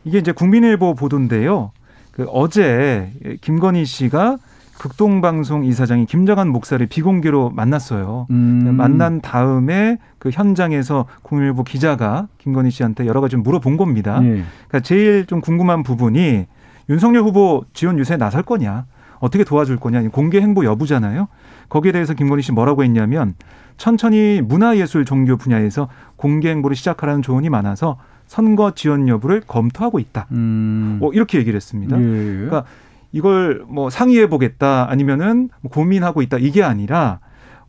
이게 0.04 0.18
이제 0.18 0.32
국민일보 0.32 0.96
보도인데요. 0.96 1.72
그 2.12 2.26
어제 2.30 3.12
김건희 3.42 3.86
씨가 3.86 4.38
극동방송 4.80 5.64
이사장이 5.64 6.08
김정한 6.08 6.50
목사를 6.50 6.84
비공개로 6.88 7.52
만났어요. 7.52 8.26
음. 8.32 8.74
만난 8.76 9.22
다음에 9.22 10.00
그 10.18 10.32
현장에서 10.32 11.06
국민일보 11.22 11.64
기자가 11.64 12.28
김건희 12.40 12.72
씨한테 12.72 13.06
여러 13.06 13.22
가지 13.22 13.38
물어본 13.38 13.78
겁니다. 13.78 14.20
네. 14.20 14.44
그러니까 14.68 14.80
제일 14.80 15.28
좀 15.28 15.40
궁금한 15.40 15.84
부분이 15.84 16.48
윤석열 16.90 17.22
후보 17.22 17.64
지원 17.74 18.00
유세에 18.00 18.18
나설 18.18 18.42
거냐, 18.42 18.86
어떻게 19.22 19.44
도와줄 19.44 19.78
거냐, 19.78 20.10
공개 20.10 20.42
행보 20.42 20.66
여부잖아요. 20.66 21.28
거기에 21.70 21.94
대해서 21.94 22.14
김건희 22.14 22.42
씨 22.42 22.52
뭐라고 22.52 22.84
했냐면 22.84 23.36
천천히 23.78 24.42
문화예술 24.44 25.06
종교 25.06 25.38
분야에서 25.38 25.88
공개 26.18 26.50
행보를 26.50 26.76
시작하라는 26.76 27.22
조언이 27.22 27.50
많아서 27.50 27.98
선거 28.28 28.72
지원 28.72 29.08
여부를 29.08 29.42
검토하고 29.48 30.00
있다. 30.00 30.28
음. 30.32 31.00
어, 31.02 31.12
이렇게 31.14 31.38
얘기를 31.38 31.56
했습니다. 31.56 31.98
예. 31.98 32.04
그러니까 32.04 32.66
이걸 33.12 33.64
뭐 33.68 33.90
상의해 33.90 34.28
보겠다 34.28 34.90
아니면은 34.90 35.50
뭐 35.62 35.72
고민하고 35.72 36.22
있다 36.22 36.38
이게 36.38 36.64
아니라 36.64 37.20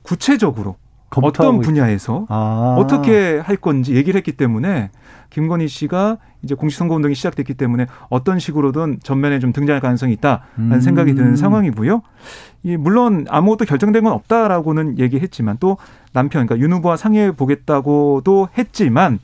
구체적으로 0.02 0.76
어떤 1.20 1.60
분야에서 1.60 2.26
아. 2.28 2.76
어떻게 2.78 3.38
할 3.38 3.56
건지 3.56 3.94
얘기를 3.94 4.16
했기 4.16 4.32
때문에 4.32 4.90
김건희 5.30 5.68
씨가 5.68 6.18
이제 6.42 6.54
공식선거 6.54 6.94
운동이 6.94 7.14
시작됐기 7.14 7.54
때문에 7.54 7.86
어떤 8.10 8.38
식으로든 8.38 8.98
전면에 9.02 9.38
좀 9.38 9.52
등장할 9.52 9.80
가능성이 9.80 10.12
있다라는 10.14 10.72
음. 10.72 10.80
생각이 10.80 11.14
드는 11.14 11.36
상황이고요. 11.36 12.02
이 12.64 12.76
물론 12.76 13.26
아무것도 13.28 13.64
결정된 13.64 14.04
건 14.04 14.12
없다라고는 14.12 14.98
얘기했지만 14.98 15.56
또 15.58 15.78
남편 16.12 16.46
그러니까 16.46 16.62
윤 16.64 16.72
후보와 16.76 16.96
상의해 16.96 17.32
보겠다고도 17.32 18.48
했지만 18.56 19.18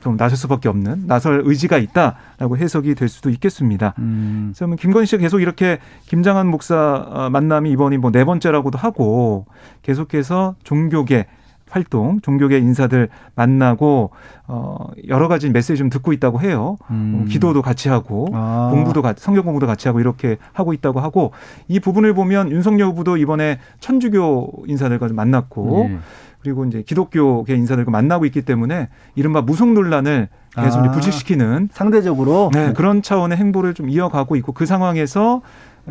좀 0.00 0.16
나설 0.16 0.36
수밖에 0.36 0.68
없는 0.68 1.06
나설 1.06 1.42
의지가 1.44 1.78
있다라고 1.78 2.56
해석이 2.56 2.94
될 2.94 3.08
수도 3.08 3.30
있겠습니다. 3.30 3.94
음. 3.98 4.52
그래서 4.56 4.74
김건희 4.76 5.06
씨가 5.06 5.20
계속 5.20 5.40
이렇게 5.40 5.78
김장한 6.06 6.46
목사 6.46 7.06
어, 7.08 7.30
만남이 7.30 7.70
이번이 7.72 7.96
뭐 7.98 8.10
네 8.10 8.24
번째라고도 8.24 8.76
하고 8.76 9.46
계속해서 9.82 10.56
종교계 10.64 11.26
활동, 11.70 12.20
종교계 12.20 12.58
인사들 12.58 13.08
만나고 13.34 14.10
어 14.46 14.88
여러 15.08 15.28
가지 15.28 15.48
메시지 15.50 15.76
좀 15.76 15.88
듣고 15.88 16.12
있다고 16.12 16.40
해요. 16.40 16.76
음. 16.90 17.22
어, 17.22 17.28
기도도 17.28 17.62
같이 17.62 17.88
하고 17.88 18.28
아. 18.32 18.68
공부도 18.72 19.02
같이 19.02 19.22
성경 19.22 19.44
공부도 19.44 19.66
같이 19.66 19.88
하고 19.88 20.00
이렇게 20.00 20.36
하고 20.52 20.72
있다고 20.72 21.00
하고 21.00 21.32
이 21.68 21.80
부분을 21.80 22.14
보면 22.14 22.50
윤석열 22.50 22.88
후보도 22.88 23.16
이번에 23.16 23.58
천주교 23.78 24.64
인사들과 24.66 25.08
좀 25.08 25.16
만났고 25.16 25.88
네. 25.88 25.98
그리고 26.42 26.64
이제 26.64 26.82
기독교계 26.82 27.54
인사들과 27.54 27.90
만나고 27.90 28.24
있기 28.26 28.42
때문에 28.42 28.88
이른바 29.14 29.42
무속 29.42 29.72
논란을 29.72 30.28
계속 30.56 30.80
아, 30.80 30.90
불식시키는 30.90 31.68
상대적으로 31.72 32.50
네, 32.52 32.72
그런 32.72 33.02
차원의 33.02 33.38
행보를 33.38 33.74
좀 33.74 33.88
이어가고 33.88 34.36
있고 34.36 34.52
그 34.52 34.66
상황에서 34.66 35.42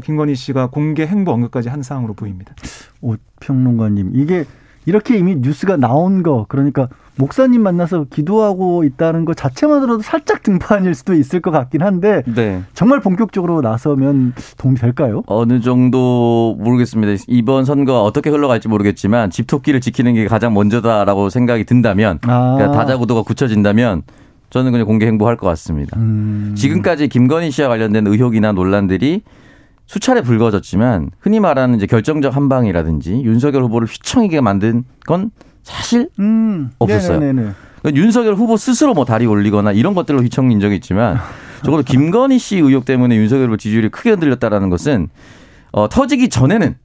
김건희 0.03 0.35
씨가 0.35 0.67
공개 0.67 1.05
행보 1.05 1.31
언급까지 1.31 1.69
한 1.69 1.83
상황으로 1.83 2.13
보입니다. 2.13 2.53
오 3.01 3.15
평론가님 3.39 4.11
이게 4.15 4.45
이렇게 4.85 5.17
이미 5.17 5.35
뉴스가 5.35 5.77
나온 5.77 6.23
거 6.23 6.45
그러니까 6.49 6.87
목사님 7.15 7.61
만나서 7.61 8.05
기도하고 8.09 8.85
있다는 8.85 9.25
것 9.25 9.35
자체만으로도 9.35 10.01
살짝 10.01 10.41
등판일 10.41 10.95
수도 10.95 11.13
있을 11.13 11.41
것 11.41 11.51
같긴 11.51 11.81
한데 11.81 12.23
네. 12.33 12.63
정말 12.73 13.01
본격적으로 13.01 13.61
나서면 13.61 14.33
도움이 14.57 14.77
될까요? 14.77 15.23
어느 15.27 15.59
정도 15.59 16.55
모르겠습니다. 16.59 17.21
이번 17.27 17.65
선거가 17.65 18.03
어떻게 18.03 18.29
흘러갈지 18.29 18.69
모르겠지만 18.69 19.31
집토끼를 19.31 19.81
지키는 19.81 20.13
게 20.13 20.27
가장 20.27 20.53
먼저다라고 20.53 21.29
생각이 21.29 21.65
든다면 21.65 22.19
아. 22.23 22.55
그러니까 22.57 22.77
다자구도가 22.77 23.23
굳혀진다면 23.23 24.03
저는 24.49 24.71
그냥 24.71 24.87
공개 24.87 25.05
행보할 25.05 25.35
것 25.35 25.45
같습니다. 25.47 25.99
음. 25.99 26.53
지금까지 26.57 27.09
김건희 27.09 27.51
씨와 27.51 27.67
관련된 27.67 28.07
의혹이나 28.07 28.53
논란들이 28.53 29.23
수차례 29.89 30.21
불거졌지만 30.21 31.09
흔히 31.19 31.39
말하는 31.39 31.75
이제 31.75 31.87
결정적 31.87 32.35
한방이라든지 32.35 33.23
윤석열 33.23 33.63
후보를 33.63 33.87
휘청이게 33.87 34.39
만든 34.39 34.83
건 35.07 35.31
사실 35.63 36.09
음, 36.19 36.69
없었어요. 36.77 37.17
그러니까 37.81 37.99
윤석열 37.99 38.35
후보 38.35 38.55
스스로 38.55 38.93
뭐 38.93 39.03
다리 39.03 39.25
올리거나 39.25 39.71
이런 39.71 39.95
것들로 39.95 40.21
휘청인 40.21 40.59
적이 40.59 40.75
있지만 40.75 41.17
적어도 41.65 41.81
김건희 41.81 42.37
씨 42.37 42.57
의혹 42.57 42.85
때문에 42.85 43.15
윤석열 43.15 43.47
후보 43.47 43.57
지지율이 43.57 43.89
크게 43.89 44.11
흔들렸다라는 44.11 44.69
것은 44.69 45.09
어, 45.71 45.89
터지기 45.89 46.29
전에는 46.29 46.75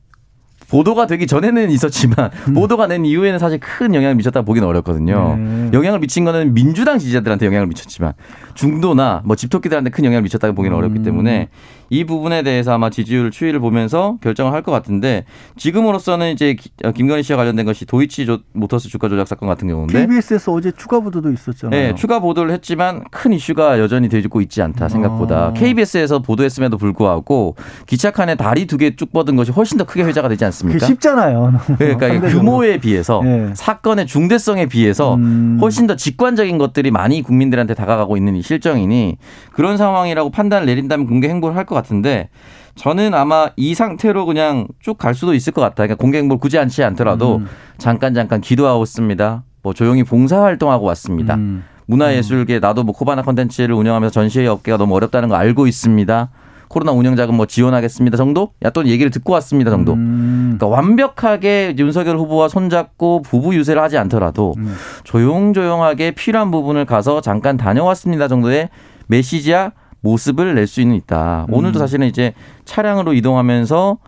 보도가 0.69 1.07
되기 1.07 1.27
전에는 1.27 1.71
있었지만 1.71 2.31
음. 2.49 2.55
보도가 2.55 2.87
된 2.87 3.05
이후에는 3.05 3.39
사실 3.39 3.61
큰 3.61 3.95
영향을 3.95 4.15
미쳤다 4.17 4.43
보기는 4.43 4.67
어렵거든요. 4.67 5.37
네. 5.37 5.71
영향을 5.73 6.01
미친 6.01 6.25
거는 6.25 6.55
민주당 6.55 6.99
지지자들한테 6.99 7.47
영향을 7.47 7.67
미쳤지만 7.67 8.15
중도나 8.55 9.23
뭐 9.25 9.37
집토끼들한테 9.37 9.91
큰 9.91 10.05
영향을 10.05 10.23
미쳤다고 10.23 10.55
보기는 10.55 10.75
음. 10.75 10.79
어렵기 10.79 11.03
때문에 11.03 11.49
이 11.95 12.05
부분에 12.05 12.43
대해서 12.43 12.73
아마 12.75 12.91
지지율 12.91 13.31
추이를 13.31 13.61
보면서 13.61 14.17
결정을 14.21 14.53
할 14.53 14.65
것 14.65 14.73
같은데 14.73 15.25
지금으로서는 15.57 16.33
이제 16.33 16.57
어, 16.85 16.91
김건희 16.93 17.23
씨와 17.23 17.37
관련된 17.37 17.67
것이 17.67 17.85
도이치 17.85 18.27
모터스 18.55 18.89
주가 18.89 19.09
조작 19.11 19.29
사건 19.29 19.47
같은 19.49 19.69
경우인데 19.69 19.93
KBS에서 20.07 20.53
어제 20.53 20.73
추가 20.73 21.01
보도도 21.01 21.31
있었잖아요. 21.33 21.71
네, 21.79 21.95
추가 21.95 22.19
보도를 22.19 22.51
했지만 22.53 23.05
큰 23.11 23.33
이슈가 23.35 23.79
여전히 23.79 24.09
되고 24.09 24.41
있지 24.41 24.63
않다 24.63 24.89
생각보다 24.89 25.49
아. 25.49 25.53
KBS에서 25.53 26.21
보도했음에도 26.21 26.79
불구하고 26.79 27.57
기차 27.87 28.11
칸에 28.11 28.35
다리 28.37 28.67
두 28.67 28.79
개 28.79 28.97
쭉 28.97 29.13
뻗은 29.13 29.37
것이 29.37 29.53
훨씬 29.53 29.77
더 29.79 29.85
크게 29.85 30.03
회자가 30.05 30.29
되지 30.29 30.45
않습니까? 30.47 30.87
쉽잖아요. 30.87 31.53
그러니까 31.79 32.29
규모에 32.29 32.79
비해서 32.79 33.21
네. 33.23 33.51
사건의 33.55 34.07
중대성에 34.07 34.67
비해서 34.67 35.15
음. 35.17 35.59
훨씬 35.61 35.87
더 35.87 35.95
직관적인 35.97 36.57
것들이 36.59 36.91
많이 36.91 37.23
국민들한테 37.23 37.75
다가가고 37.75 38.17
있는 38.17 38.35
이 38.37 38.43
실정이니 38.43 39.17
그런 39.53 39.77
상황이라고 39.77 40.31
판단을 40.31 40.67
내린다면 40.67 41.07
공개 41.07 41.29
행보를 41.29 41.55
할 41.57 41.65
것 41.67 41.75
같 41.75 41.84
은데 41.93 42.29
저는 42.77 43.15
아마 43.15 43.51
이 43.57 43.75
상태로 43.75 44.27
그냥 44.27 44.67
쭉 44.81 44.99
갈 44.99 45.15
수도 45.15 45.35
있을 45.35 45.53
것 45.53 45.61
같아요. 45.61 45.87
그러니까 45.87 45.97
공개 46.01 46.19
행보를 46.19 46.41
굳이 46.41 46.59
않지 46.59 46.83
않더라도 46.85 47.37
음. 47.37 47.47
잠깐 47.79 48.15
잠깐 48.15 48.41
기도하고 48.41 48.83
있습니다. 48.83 49.43
뭐 49.63 49.73
조용히 49.73 50.03
봉사 50.05 50.43
활동하고 50.43 50.85
왔습니다. 50.87 51.35
음. 51.35 51.65
문화예술계 51.87 52.59
나도 52.61 52.83
뭐 52.83 52.95
코바나 52.95 53.23
컨텐츠를 53.23 53.75
운영하면서 53.75 54.13
전시회 54.13 54.47
업계가 54.47 54.79
너무 54.79 54.95
어렵다는 54.97 55.29
거 55.29 55.37
알고 55.37 55.67
있습니다. 55.67 56.31
코로나 56.69 56.93
운영 56.93 57.15
자금 57.15 57.37
뭐 57.37 57.47
지원하겠습니다 57.47 58.17
정도? 58.17 58.51
야또 58.65 58.87
얘기를 58.87 59.11
듣고 59.11 59.33
왔습니다 59.35 59.71
정도. 59.71 59.93
음. 59.93 60.57
그러니까 60.59 60.67
완벽하게 60.67 61.77
윤석열 61.79 62.17
후보와 62.19 62.49
손잡고 62.49 63.23
부부 63.23 63.55
유세를 63.55 63.81
하지 63.83 63.99
않더라도 63.99 64.55
음. 64.57 64.75
조용조용하게 65.05 66.13
필요한 66.13 66.51
부분을 66.51 66.85
가서 66.87 67.21
잠깐 67.21 67.57
다녀왔습니다 67.57 68.29
정도의 68.29 68.71
메시지야 69.07 69.73
모습을 70.05 70.55
낼 70.55 70.67
수는 70.69 70.95
있다. 70.95 71.47
음. 71.49 71.55
오늘도 71.55 71.79
사실은 71.81 72.07
이제 72.07 72.35
차량으로 72.65 73.15
이동하면서 73.15 73.99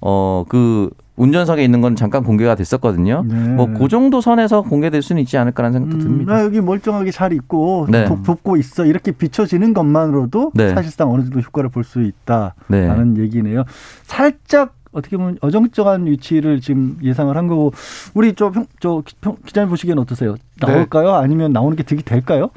어 0.00 0.44
그 0.48 0.90
운전석에 1.14 1.62
있는 1.62 1.82
건 1.82 1.94
잠깐 1.94 2.24
공개가 2.24 2.54
됐었거든요. 2.54 3.22
네. 3.28 3.34
뭐그 3.50 3.88
정도 3.88 4.22
선에서 4.22 4.62
공개될 4.62 5.02
수는 5.02 5.20
있지 5.22 5.36
않을까라는 5.36 5.72
생각도 5.74 5.96
음, 5.96 6.00
듭니다. 6.00 6.32
나 6.34 6.42
여기 6.42 6.60
멀쩡하게 6.62 7.10
잘 7.10 7.34
있고 7.34 7.86
네. 7.90 8.06
돕고 8.24 8.56
있어 8.56 8.86
이렇게 8.86 9.12
비춰지는 9.12 9.74
것만으로도 9.74 10.52
네. 10.54 10.70
사실상 10.70 11.12
어느 11.12 11.22
정도 11.22 11.40
효과를 11.40 11.68
볼 11.68 11.84
수 11.84 12.02
있다라는 12.02 13.14
네. 13.14 13.22
얘기네요. 13.22 13.64
살짝 14.04 14.74
어떻게 14.92 15.16
보면 15.18 15.36
어정쩡한 15.42 16.06
위치를 16.06 16.60
지금 16.62 16.96
예상을 17.02 17.36
한 17.36 17.46
거고 17.46 17.72
우리 18.14 18.34
저, 18.34 18.50
평, 18.50 18.66
저 18.80 19.02
기자님 19.46 19.68
보시기에는 19.68 20.02
어떠세요? 20.02 20.34
나올까요? 20.60 21.12
네. 21.12 21.18
아니면 21.18 21.52
나오는 21.52 21.76
게 21.76 21.82
득이 21.82 22.02
될까요? 22.04 22.48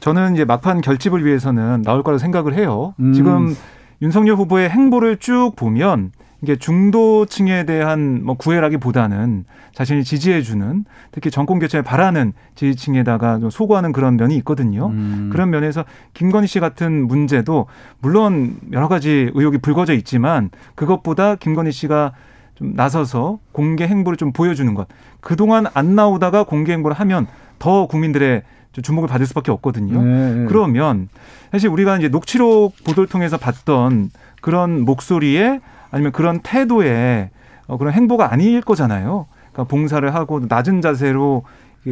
저는 0.00 0.34
이제 0.34 0.44
막판 0.44 0.80
결집을 0.80 1.24
위해서는 1.24 1.82
나올 1.82 2.02
거라고 2.02 2.18
생각을 2.18 2.54
해요. 2.54 2.94
음. 3.00 3.12
지금 3.12 3.54
윤석열 4.00 4.36
후보의 4.36 4.70
행보를 4.70 5.16
쭉 5.18 5.52
보면 5.56 6.12
이게 6.40 6.54
중도층에 6.54 7.64
대한 7.64 8.24
뭐 8.24 8.36
구애라기보다는 8.36 9.44
자신이 9.74 10.04
지지해주는 10.04 10.84
특히 11.10 11.30
정권 11.30 11.58
교체를 11.58 11.82
바라는 11.82 12.32
지지층에다가 12.54 13.40
좀 13.40 13.50
소구하는 13.50 13.92
그런 13.92 14.16
면이 14.16 14.36
있거든요. 14.36 14.86
음. 14.86 15.30
그런 15.32 15.50
면에서 15.50 15.84
김건희 16.14 16.46
씨 16.46 16.60
같은 16.60 17.08
문제도 17.08 17.66
물론 18.00 18.56
여러 18.72 18.86
가지 18.86 19.30
의혹이 19.34 19.58
불거져 19.58 19.94
있지만 19.94 20.50
그것보다 20.76 21.34
김건희 21.34 21.72
씨가 21.72 22.12
좀 22.54 22.74
나서서 22.74 23.38
공개 23.52 23.86
행보를 23.86 24.16
좀 24.16 24.32
보여주는 24.32 24.72
것. 24.74 24.86
그동안 25.20 25.66
안 25.74 25.96
나오다가 25.96 26.44
공개 26.44 26.72
행보를 26.72 26.96
하면 26.98 27.26
더 27.58 27.86
국민들의 27.86 28.42
주목을 28.82 29.08
받을 29.08 29.26
수밖에 29.26 29.50
없거든요. 29.52 30.02
네. 30.02 30.46
그러면 30.48 31.08
사실 31.52 31.68
우리가 31.68 31.96
이제 31.98 32.08
녹취록 32.08 32.74
보도를 32.84 33.08
통해서 33.08 33.36
봤던 33.36 34.10
그런 34.40 34.82
목소리에 34.82 35.60
아니면 35.90 36.12
그런 36.12 36.40
태도에 36.40 37.30
어, 37.66 37.76
그런 37.76 37.92
행보가 37.92 38.32
아닐 38.32 38.60
거잖아요. 38.60 39.26
그러니까 39.52 39.64
봉사를 39.64 40.14
하고 40.14 40.40
낮은 40.48 40.80
자세로 40.80 41.44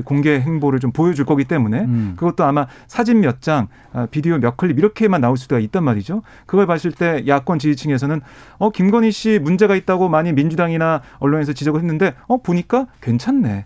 공개 0.05 0.39
행보를 0.41 0.81
좀 0.81 0.93
보여줄 0.93 1.25
거기 1.25 1.45
때문에 1.45 1.81
음. 1.81 2.15
그것도 2.17 2.45
아마 2.45 2.67
사진 2.87 3.21
몇 3.21 3.41
장, 3.41 3.69
아, 3.93 4.07
비디오 4.11 4.39
몇 4.39 4.57
클립 4.57 4.79
이렇게만 4.79 5.21
나올 5.21 5.37
수가 5.37 5.59
있단 5.59 5.85
말이죠. 5.85 6.23
그걸 6.47 6.67
봤을 6.67 6.93
때 6.93 7.25
야권 7.27 7.59
지지층에서는 7.59 8.21
어 8.59 8.71
김건희 8.71 9.13
씨 9.13 9.39
문제가 9.39 9.77
있다고 9.77 10.09
많이 10.09 10.33
민주당이나 10.33 11.03
언론에서 11.19 11.53
지적을 11.53 11.81
했는데 11.81 12.15
어 12.27 12.39
보니까 12.43 12.87
괜찮네. 13.01 13.65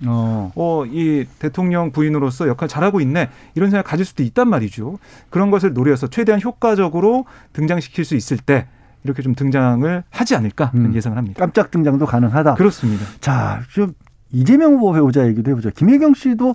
어이 0.54 1.20
어, 1.22 1.24
대통령 1.38 1.90
부인으로서 1.92 2.48
역할 2.48 2.68
잘하고 2.68 3.00
있네. 3.00 3.30
이런 3.54 3.70
생각 3.70 3.84
가질 3.84 4.04
수도 4.04 4.22
있단 4.22 4.48
말이죠. 4.48 4.98
그런 5.30 5.50
것을 5.50 5.72
노려서 5.72 6.08
최대한 6.08 6.40
효과적으로 6.42 7.24
등장시킬 7.52 8.04
수 8.04 8.14
있을 8.14 8.36
때 8.38 8.66
이렇게 9.04 9.22
좀 9.22 9.34
등장을 9.34 10.04
하지 10.10 10.34
않을까 10.34 10.72
음. 10.74 10.94
예상을 10.94 11.16
합니다. 11.16 11.38
깜짝 11.40 11.70
등장도 11.70 12.06
가능하다. 12.06 12.54
그렇습니다. 12.54 13.04
자, 13.20 13.62
좀 13.70 13.94
이재명 14.32 14.74
후보 14.74 14.92
배우자 14.92 15.26
얘기도 15.26 15.50
해보죠. 15.50 15.70
김혜경 15.70 16.14
씨도 16.14 16.54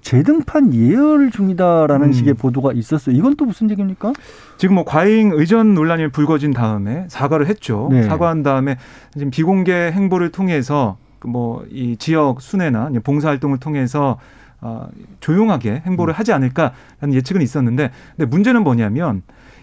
재등판 0.00 0.72
예열 0.72 1.30
중이다라는 1.30 2.06
음. 2.06 2.12
식의 2.12 2.34
보도가 2.34 2.72
있었어요. 2.72 3.14
이건 3.14 3.36
또 3.36 3.44
무슨 3.44 3.70
얘기입니까? 3.70 4.12
지금 4.56 4.76
뭐 4.76 4.84
과잉 4.84 5.32
의전 5.32 5.74
논란이 5.74 6.08
불거진 6.08 6.52
다음에 6.52 7.04
사과를 7.08 7.46
했죠. 7.46 7.88
네. 7.90 8.04
사과한 8.04 8.42
다음에 8.42 8.78
지금 9.12 9.30
비공개 9.30 9.72
행보를 9.72 10.30
통해서 10.30 10.96
뭐 11.24 11.64
이 11.70 11.96
지역 11.98 12.40
순회나 12.40 12.90
봉사 13.04 13.28
활동을 13.28 13.58
통해서 13.58 14.18
어, 14.62 14.88
조용하게 15.20 15.82
행보를 15.86 16.12
음. 16.12 16.16
하지 16.16 16.32
않을까라는 16.32 17.14
예측은 17.14 17.40
있었는데, 17.40 17.90
근데 18.16 18.28
문제는 18.28 18.62
뭐냐면 18.62 19.22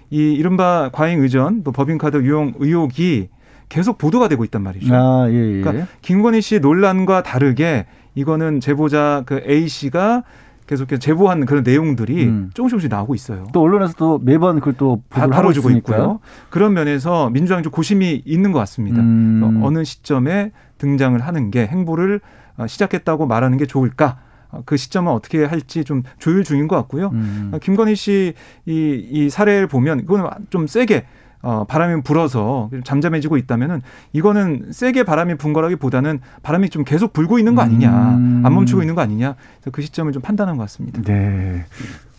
이 0.10 0.34
이른바 0.34 0.90
과잉 0.92 1.22
의전 1.22 1.64
또 1.64 1.72
법인카드 1.72 2.18
유용 2.18 2.54
의혹이 2.58 3.30
계속 3.70 3.98
보도가 3.98 4.28
되고 4.28 4.44
있단 4.44 4.62
말이죠. 4.64 4.96
아, 4.96 5.28
예, 5.30 5.34
예. 5.34 5.62
그러니까 5.62 5.88
김건희 6.02 6.42
씨 6.42 6.60
논란과 6.60 7.24
다르게 7.24 7.86
이거는 8.16 8.60
제보자 8.60 9.24
그 9.26 9.42
A 9.48 9.68
씨가 9.68 10.24
계속해서 10.68 11.00
제보한 11.00 11.46
그런 11.46 11.64
내용들이 11.64 12.26
음. 12.26 12.50
조금씩 12.54 12.72
조금씩 12.72 12.90
나오고 12.90 13.16
있어요. 13.16 13.48
또 13.54 13.62
언론에서도 13.62 14.20
매번 14.24 14.60
그걸 14.60 14.74
또 14.74 15.02
다뤄주고 15.10 15.70
있고요. 15.72 16.20
그런 16.50 16.74
면에서 16.74 17.30
민주당이 17.30 17.64
좀 17.64 17.72
고심이 17.72 18.22
있는 18.26 18.52
것 18.52 18.60
같습니다. 18.60 19.02
음. 19.02 19.62
어느 19.64 19.84
시점에 19.84 20.52
등장을 20.78 21.18
하는 21.20 21.52
게 21.52 21.66
행보를 21.66 22.20
어, 22.58 22.68
시작했다고 22.68 23.28
말하는 23.28 23.58
게 23.58 23.66
좋을까? 23.66 24.18
어, 24.50 24.62
그 24.66 24.78
시점은 24.78 25.12
어떻게 25.12 25.46
할지 25.46 25.84
좀 25.84 26.04
조율 26.20 26.44
중인 26.44 26.68
것 26.68 26.76
같고요. 26.76 27.12
음. 27.14 27.52
어, 27.54 27.60
김건희 27.60 27.96
씨이 27.96 28.34
이 28.66 29.30
사례를 29.30 29.68
보면 29.68 30.02
이거는 30.02 30.26
좀 30.50 30.68
세게 30.68 31.06
어, 31.42 31.66
바람이 31.66 32.02
불어서 32.04 32.70
잠잠해지고 32.84 33.38
있다면은 33.38 33.82
이거는 34.14 34.72
세게 34.72 35.04
바람이 35.04 35.36
분 35.36 35.54
거라기보다는 35.54 36.20
바람이 36.44 36.70
좀 36.70 36.84
계속 36.84 37.14
불고 37.14 37.40
있는 37.40 37.56
거 37.56 37.62
아니냐, 37.62 37.90
음. 38.16 38.42
안 38.46 38.54
멈추고 38.54 38.82
있는 38.82 38.96
거 38.96 39.02
아니냐, 39.02 39.36
그래서 39.58 39.72
그 39.72 39.82
시점을 39.82 40.12
좀 40.14 40.22
판단한 40.22 40.58
것 40.58 40.64
같습니다. 40.64 41.02
네. 41.04 41.66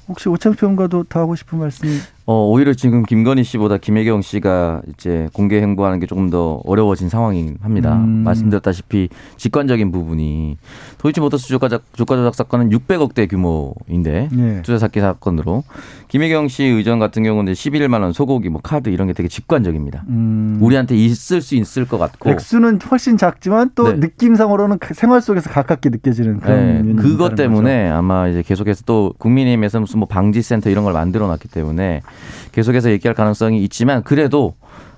혹시 0.08 0.28
오창표 0.28 0.68
평가도 0.68 1.04
더 1.04 1.20
하고 1.20 1.36
싶은 1.36 1.58
말씀? 1.58 1.88
어, 2.30 2.46
오히려 2.46 2.74
지금 2.74 3.04
김건희 3.04 3.42
씨보다 3.42 3.78
김혜경 3.78 4.20
씨가 4.20 4.82
이제 4.90 5.30
공개 5.32 5.62
행보하는 5.62 5.98
게 5.98 6.04
조금 6.04 6.28
더 6.28 6.60
어려워진 6.66 7.08
상황이 7.08 7.54
합니다. 7.62 7.96
음. 7.96 8.22
말씀드렸다시피 8.22 9.08
직관적인 9.38 9.90
부분이 9.90 10.58
도이치모터스 10.98 11.46
주가, 11.46 11.70
주가 11.70 12.16
조작 12.16 12.34
사건은 12.34 12.68
600억대 12.68 13.30
규모인데 13.30 14.28
네. 14.30 14.60
투자 14.60 14.78
사기 14.78 15.00
사건으로 15.00 15.64
김혜경 16.08 16.48
씨 16.48 16.64
의전 16.64 16.98
같은 16.98 17.22
경우는 17.22 17.54
11만 17.54 18.02
원 18.02 18.12
소고기 18.12 18.50
뭐 18.50 18.60
카드 18.62 18.90
이런 18.90 19.06
게 19.06 19.14
되게 19.14 19.26
직관적입니다. 19.26 20.04
음. 20.08 20.58
우리한테 20.60 20.96
있을 20.96 21.40
수 21.40 21.54
있을 21.54 21.88
것 21.88 21.96
같고 21.96 22.28
액수는 22.28 22.78
훨씬 22.90 23.16
작지만 23.16 23.70
또 23.74 23.84
네. 23.84 23.94
느낌상으로는 24.06 24.80
그 24.80 24.92
생활 24.92 25.22
속에서 25.22 25.48
가깝게 25.48 25.88
느껴지는 25.88 26.40
그런 26.40 26.96
네. 26.96 27.02
그것 27.02 27.36
때문에 27.36 27.84
거죠. 27.84 27.94
아마 27.94 28.28
이제 28.28 28.42
계속해서 28.42 28.82
또 28.84 29.14
국민의힘에서 29.16 29.80
무슨 29.80 30.00
뭐 30.00 30.08
방지센터 30.08 30.68
이런 30.68 30.84
걸 30.84 30.92
만들어 30.92 31.26
놨기 31.26 31.48
때문에 31.48 32.02
계속해서 32.52 32.90
얘기할 32.90 33.14
가능성이 33.14 33.62
있지만 33.64 34.02
그래도 34.02 34.54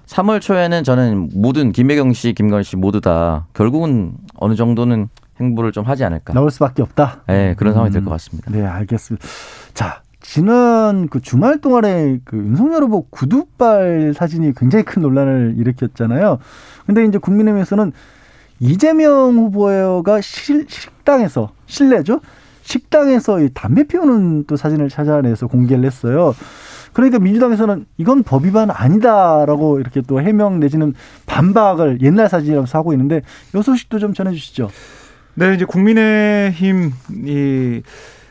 3월 0.07 0.41
초에는 0.41 0.83
저는 0.83 1.31
모든 1.35 1.73
김혜경 1.73 2.13
씨, 2.13 2.33
김건희 2.33 2.65
씨 2.65 2.77
모두 2.77 3.01
다 3.01 3.47
결국은 3.55 4.13
어느 4.35 4.55
정도는 4.55 5.09
행보를 5.41 5.73
좀 5.73 5.85
하지 5.85 6.05
않을까. 6.05 6.35
나올 6.35 6.51
수밖에 6.51 6.83
없다. 6.83 7.23
네, 7.27 7.55
그런 7.57 7.73
상황이 7.73 7.93
될것 7.93 8.11
같습니다. 8.11 8.51
네, 8.51 8.65
알겠습니다. 8.65 9.27
자, 9.73 10.03
지난 10.21 11.09
그 11.09 11.21
주말 11.21 11.61
동안에 11.61 12.21
그 12.25 12.37
윤석열 12.37 12.83
후보 12.83 13.03
구두발 13.09 14.13
사진이 14.15 14.53
굉장히 14.55 14.85
큰 14.85 15.03
논란을 15.03 15.55
일으켰잖아요. 15.57 16.39
근데 16.87 17.05
이제 17.05 17.19
국민의힘에서는 17.19 17.93
이재명 18.61 19.37
후보가 19.37 20.21
실, 20.21 20.67
식당에서 20.69 21.51
실내죠. 21.67 22.21
식당에서 22.63 23.41
이 23.41 23.49
담배 23.55 23.85
피우는 23.85 24.45
또 24.47 24.57
사진을 24.57 24.91
찾아내서 24.91 25.47
공개를 25.47 25.85
했어요. 25.85 26.35
그러니까 26.93 27.19
민주당에서는 27.19 27.87
이건 27.99 28.23
법 28.23 28.45
위반 28.45 28.71
아니다라고 28.71 29.81
이렇게 29.81 30.01
또 30.03 30.21
해명 30.21 30.61
내지는 30.61 30.95
반박을 31.27 32.03
옛날 32.03 32.29
사진이라고 32.29 32.67
하고 32.73 32.93
있는데 32.93 33.23
요 33.55 33.63
소식도 33.63 33.99
좀 33.99 34.15
전해주시죠. 34.15 34.71
네, 35.35 35.55
이제 35.55 35.65
국민의힘 35.65 36.91
이 37.25 37.83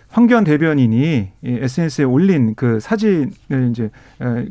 황교안 0.10 0.44
대변인이 0.44 1.30
SNS에 1.44 2.04
올린 2.04 2.56
그 2.56 2.80
사진을 2.80 3.70
이제 3.72 3.90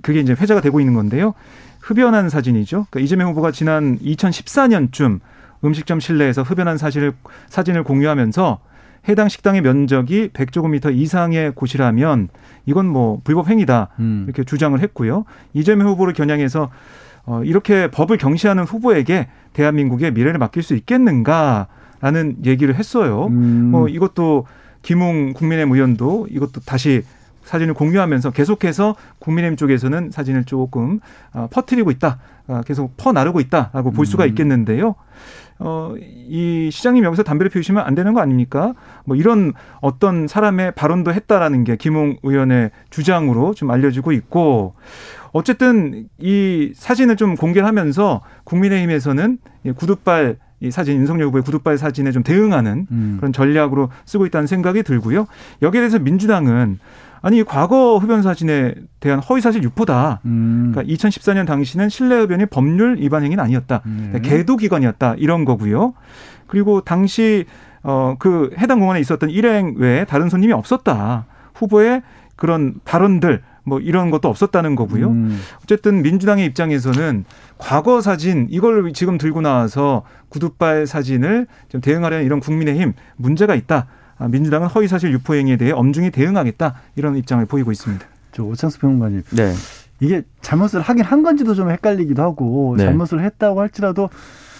그게 0.03 0.21
이제 0.21 0.33
회자가 0.33 0.61
되고 0.61 0.81
있는 0.81 0.95
건데요. 0.95 1.35
흡연한 1.81 2.29
사진이죠. 2.29 2.87
그러니까 2.91 3.01
이재명 3.05 3.31
후보가 3.31 3.51
지난 3.51 3.99
2014년쯤 3.99 5.21
음식점 5.65 6.01
실내에서 6.01 6.43
흡연한 6.43 6.79
사실을 6.79 7.13
사진을 7.49 7.83
공유하면서 7.83 8.61
해당 9.09 9.29
식당의 9.29 9.63
면적이 9.63 10.31
100제곱미터 10.33 10.95
이상의 10.95 11.53
곳이라면 11.53 12.29
이건 12.67 12.87
뭐 12.87 13.21
불법 13.25 13.49
행위다 13.49 13.89
음. 13.99 14.25
이렇게 14.27 14.45
주장을 14.45 14.79
했고요. 14.79 15.25
이재명 15.55 15.89
후보를 15.89 16.13
겨냥해서 16.13 16.71
어, 17.25 17.43
이렇게 17.45 17.91
법을 17.91 18.17
경시하는 18.17 18.65
후보에게 18.65 19.29
대한민국의 19.53 20.13
미래를 20.13 20.39
맡길 20.39 20.63
수 20.63 20.75
있겠는가라는 20.75 22.39
얘기를 22.45 22.75
했어요. 22.75 23.27
음. 23.27 23.71
뭐 23.71 23.89
이것도 23.89 24.47
김웅 24.83 25.33
국민의힘 25.35 25.75
의원도 25.75 26.29
이것도 26.31 26.61
다시 26.65 27.03
사진을 27.49 27.73
공유하면서 27.73 28.33
계속해서 28.33 28.95
국민의힘 29.21 29.57
쪽에서는 29.57 30.11
사진을 30.11 30.45
조금 30.45 31.01
어, 31.33 31.49
퍼뜨리고 31.51 31.91
있다, 31.91 32.19
어, 32.47 32.61
계속 32.67 32.95
퍼 32.99 33.13
나르고 33.13 33.41
있다라고 33.41 33.91
볼 33.93 34.05
수가 34.05 34.25
음. 34.25 34.29
있겠는데요. 34.29 34.95
어, 35.59 35.95
이 35.99 36.69
시장님 36.71 37.05
여기서 37.05 37.23
담배를 37.23 37.49
피우시면 37.49 37.83
안 37.85 37.95
되는 37.95 38.13
거 38.13 38.21
아닙니까? 38.21 38.75
뭐 39.07 39.17
이런 39.17 39.55
어떤 39.81 40.29
사람의 40.29 40.73
발언도 40.73 41.15
했다라는 41.15 41.65
게 41.65 41.77
김웅 41.77 42.19
의원의 42.23 42.71
주장으로 42.91 43.55
좀 43.55 43.71
알려지고 43.71 44.13
있고 44.13 44.75
어쨌든 45.33 46.07
이 46.19 46.73
사진을 46.75 47.17
좀 47.17 47.35
공개하면서 47.35 48.21
국민의힘에서는 48.45 49.39
구두발 49.75 50.37
이 50.61 50.71
사진 50.71 50.97
윤석열 50.97 51.29
후보의 51.29 51.45
구두발 51.45 51.79
사진에 51.79 52.11
좀 52.13 52.23
대응하는 52.23 52.87
음. 52.91 53.17
그런 53.19 53.33
전략으로 53.33 53.89
쓰고 54.05 54.27
있다는 54.27 54.47
생각이 54.47 54.83
들고요. 54.83 55.27
여기에 55.63 55.81
대해서 55.81 55.99
민주당은 55.99 56.79
아니 57.21 57.43
과거 57.45 57.99
흡연 57.99 58.23
사진에 58.23 58.75
대한 59.01 59.19
허위 59.21 59.41
사실 59.41 59.63
유포다. 59.63 60.21
음. 60.25 60.73
그러니까 60.73 60.95
2014년 60.95 61.47
당시는 61.47 61.89
실내 61.89 62.17
흡연이 62.17 62.47
법률 62.47 62.99
위반 62.99 63.25
행위는 63.25 63.43
아니었다. 63.43 63.83
음. 63.87 64.19
계도 64.23 64.57
기관이었다. 64.57 65.15
이런 65.19 65.45
거고요. 65.45 65.95
그리고 66.47 66.81
당시 66.81 67.45
어 67.83 68.17
그 68.19 68.51
해당 68.59 68.81
공원에 68.81 69.01
있었던 69.01 69.31
일행 69.31 69.75
외에 69.79 70.05
다른 70.05 70.29
손님이 70.29 70.53
없었다. 70.53 71.27
후보의 71.55 72.03
그런 72.37 72.75
발언들 72.85 73.43
뭐 73.65 73.81
이런 73.81 74.11
것도 74.11 74.29
없었다는 74.29 74.75
거고요. 74.75 75.09
음. 75.09 75.41
어쨌든 75.63 76.03
민주당의 76.03 76.47
입장에서는 76.47 77.25
과거 77.59 78.01
사진 78.01 78.47
이걸 78.51 78.93
지금 78.93 79.19
들고 79.19 79.43
나와서 79.43 80.03
구두발 80.29 80.87
사진을 80.87 81.47
좀 81.69 81.81
대응하려는 81.81 82.25
이런 82.25 82.41
국민의힘 82.41 82.95
문제가 83.17 83.55
있다. 83.55 83.87
아, 84.19 84.29
민주당은 84.29 84.69
허위사실 84.69 85.13
유포 85.13 85.35
행위에 85.35 85.57
대해 85.57 85.71
엄중히 85.71 86.11
대응하겠다 86.11 86.75
이런 86.97 87.17
입장을 87.17 87.45
보이고 87.47 87.73
있습니다. 87.73 88.05
저 88.33 88.43
오창수 88.43 88.79
평론가님. 88.81 89.23
네. 89.31 89.55
이게 90.01 90.23
잘못을 90.43 90.81
하긴 90.81 91.05
한 91.05 91.23
건지도 91.23 91.55
좀 91.55 91.71
헷갈리기도 91.71 92.23
하고 92.23 92.75
네. 92.77 92.85
잘못을 92.85 93.25
했다고 93.25 93.61
할지라도 93.61 94.11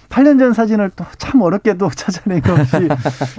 8년 0.09 0.39
전 0.39 0.53
사진을 0.53 0.91
또 0.97 1.05
참 1.19 1.41
어렵게도 1.43 1.91
찾아낸 1.95 2.41
것이 2.41 2.89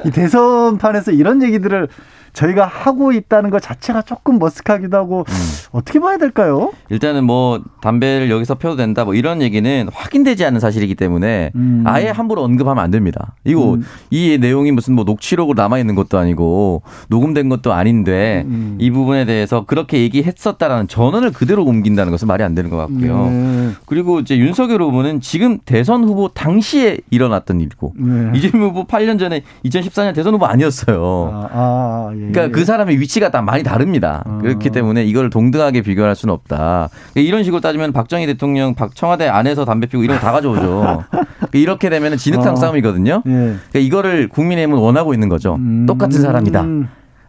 이 0.06 0.12
대선판에서 0.12 1.12
이런 1.12 1.42
얘기들을 1.42 1.88
저희가 2.32 2.68
하고 2.68 3.12
있다는 3.12 3.50
것 3.50 3.60
자체가 3.60 4.04
조금 4.04 4.38
머쓱하기도 4.38 4.92
하고 4.94 5.26
음. 5.28 5.34
어떻게 5.72 6.00
봐야 6.00 6.18
될까요? 6.18 6.72
일단은 6.90 7.24
뭐 7.24 7.60
담배를 7.82 8.30
여기서 8.30 8.54
펴도 8.56 8.76
된다 8.76 9.04
뭐 9.04 9.16
이런 9.16 9.42
얘기는 9.42 9.90
확인되지 9.92 10.46
않은 10.46 10.60
사실이기 10.60 10.94
때문에 10.94 11.52
음. 11.56 11.84
아예 11.88 12.10
함부로 12.10 12.44
언급하면 12.44 12.84
안 12.84 12.92
됩니다. 12.92 13.34
이거 13.46 13.74
음. 13.74 13.84
이 14.12 14.38
내용이 14.40 14.72
무슨 14.72 14.94
뭐 14.94 15.06
녹취록으로 15.06 15.60
남아 15.60 15.80
있는 15.80 15.96
것도 15.96 16.20
아니고 16.20 16.84
녹음된 17.10 17.50
것도 17.50 17.74
아닌데 17.74 18.44
음. 18.46 18.78
이 18.80 18.92
부분에 18.92 19.26
대해서 19.26 19.66
그렇게 19.66 20.00
얘기했었다라는 20.02 20.88
전원을 20.88 21.32
그대로 21.32 21.66
옮긴다는 21.66 22.12
것은 22.12 22.28
말이 22.28 22.44
안 22.44 22.54
되는 22.54 22.70
것 22.70 22.78
같고요. 22.78 23.26
네. 23.28 23.70
그리고 23.88 24.20
이제 24.20 24.38
윤석열 24.38 24.84
후보는 24.84 25.20
지금 25.22 25.58
대선 25.66 26.04
후보 26.04 26.28
당일 26.28 26.59
당시에 26.60 26.98
일어났던 27.10 27.62
일이고 27.62 27.94
네. 27.98 28.32
이재명 28.36 28.70
후보 28.70 28.86
8년 28.86 29.18
전에 29.18 29.44
2014년 29.66 30.14
대선 30.14 30.34
후보 30.34 30.46
아니었어요. 30.46 31.32
아, 31.34 31.50
아, 31.52 32.10
예. 32.14 32.32
그러니까 32.32 32.50
그 32.50 32.66
사람의 32.66 33.00
위치가 33.00 33.30
다 33.32 33.42
많이 33.42 33.64
다릅니다. 33.64 34.24
아. 34.26 34.38
그렇기 34.42 34.70
때문에 34.70 35.06
이걸 35.06 35.30
동등하게 35.30 35.82
비교할 35.82 36.16
수는 36.16 36.34
없다. 36.34 36.90
그러니까 37.14 37.28
이런 37.28 37.44
식으로 37.44 37.62
따지면 37.62 37.94
박정희 37.94 38.26
대통령 38.26 38.76
박 38.76 38.96
청와대 38.96 39.28
안에서 39.28 39.66
담배 39.66 39.88
피고 39.88 40.04
이런 40.04 40.18
거 40.18 40.20
다 40.20 40.34
가져오죠. 40.34 41.06
그러니까 41.10 41.48
이렇게 41.54 41.90
되면 41.90 42.18
진흙탕 42.18 42.54
아. 42.54 42.56
싸움이거든요. 42.56 43.24
예. 43.26 43.32
그러니까 43.32 43.80
이거를 43.80 44.28
국민의힘은 44.28 44.78
원하고 44.78 45.14
있는 45.14 45.30
거죠. 45.30 45.56
음. 45.56 45.86
똑같은 45.86 46.22
사람이다. 46.22 46.66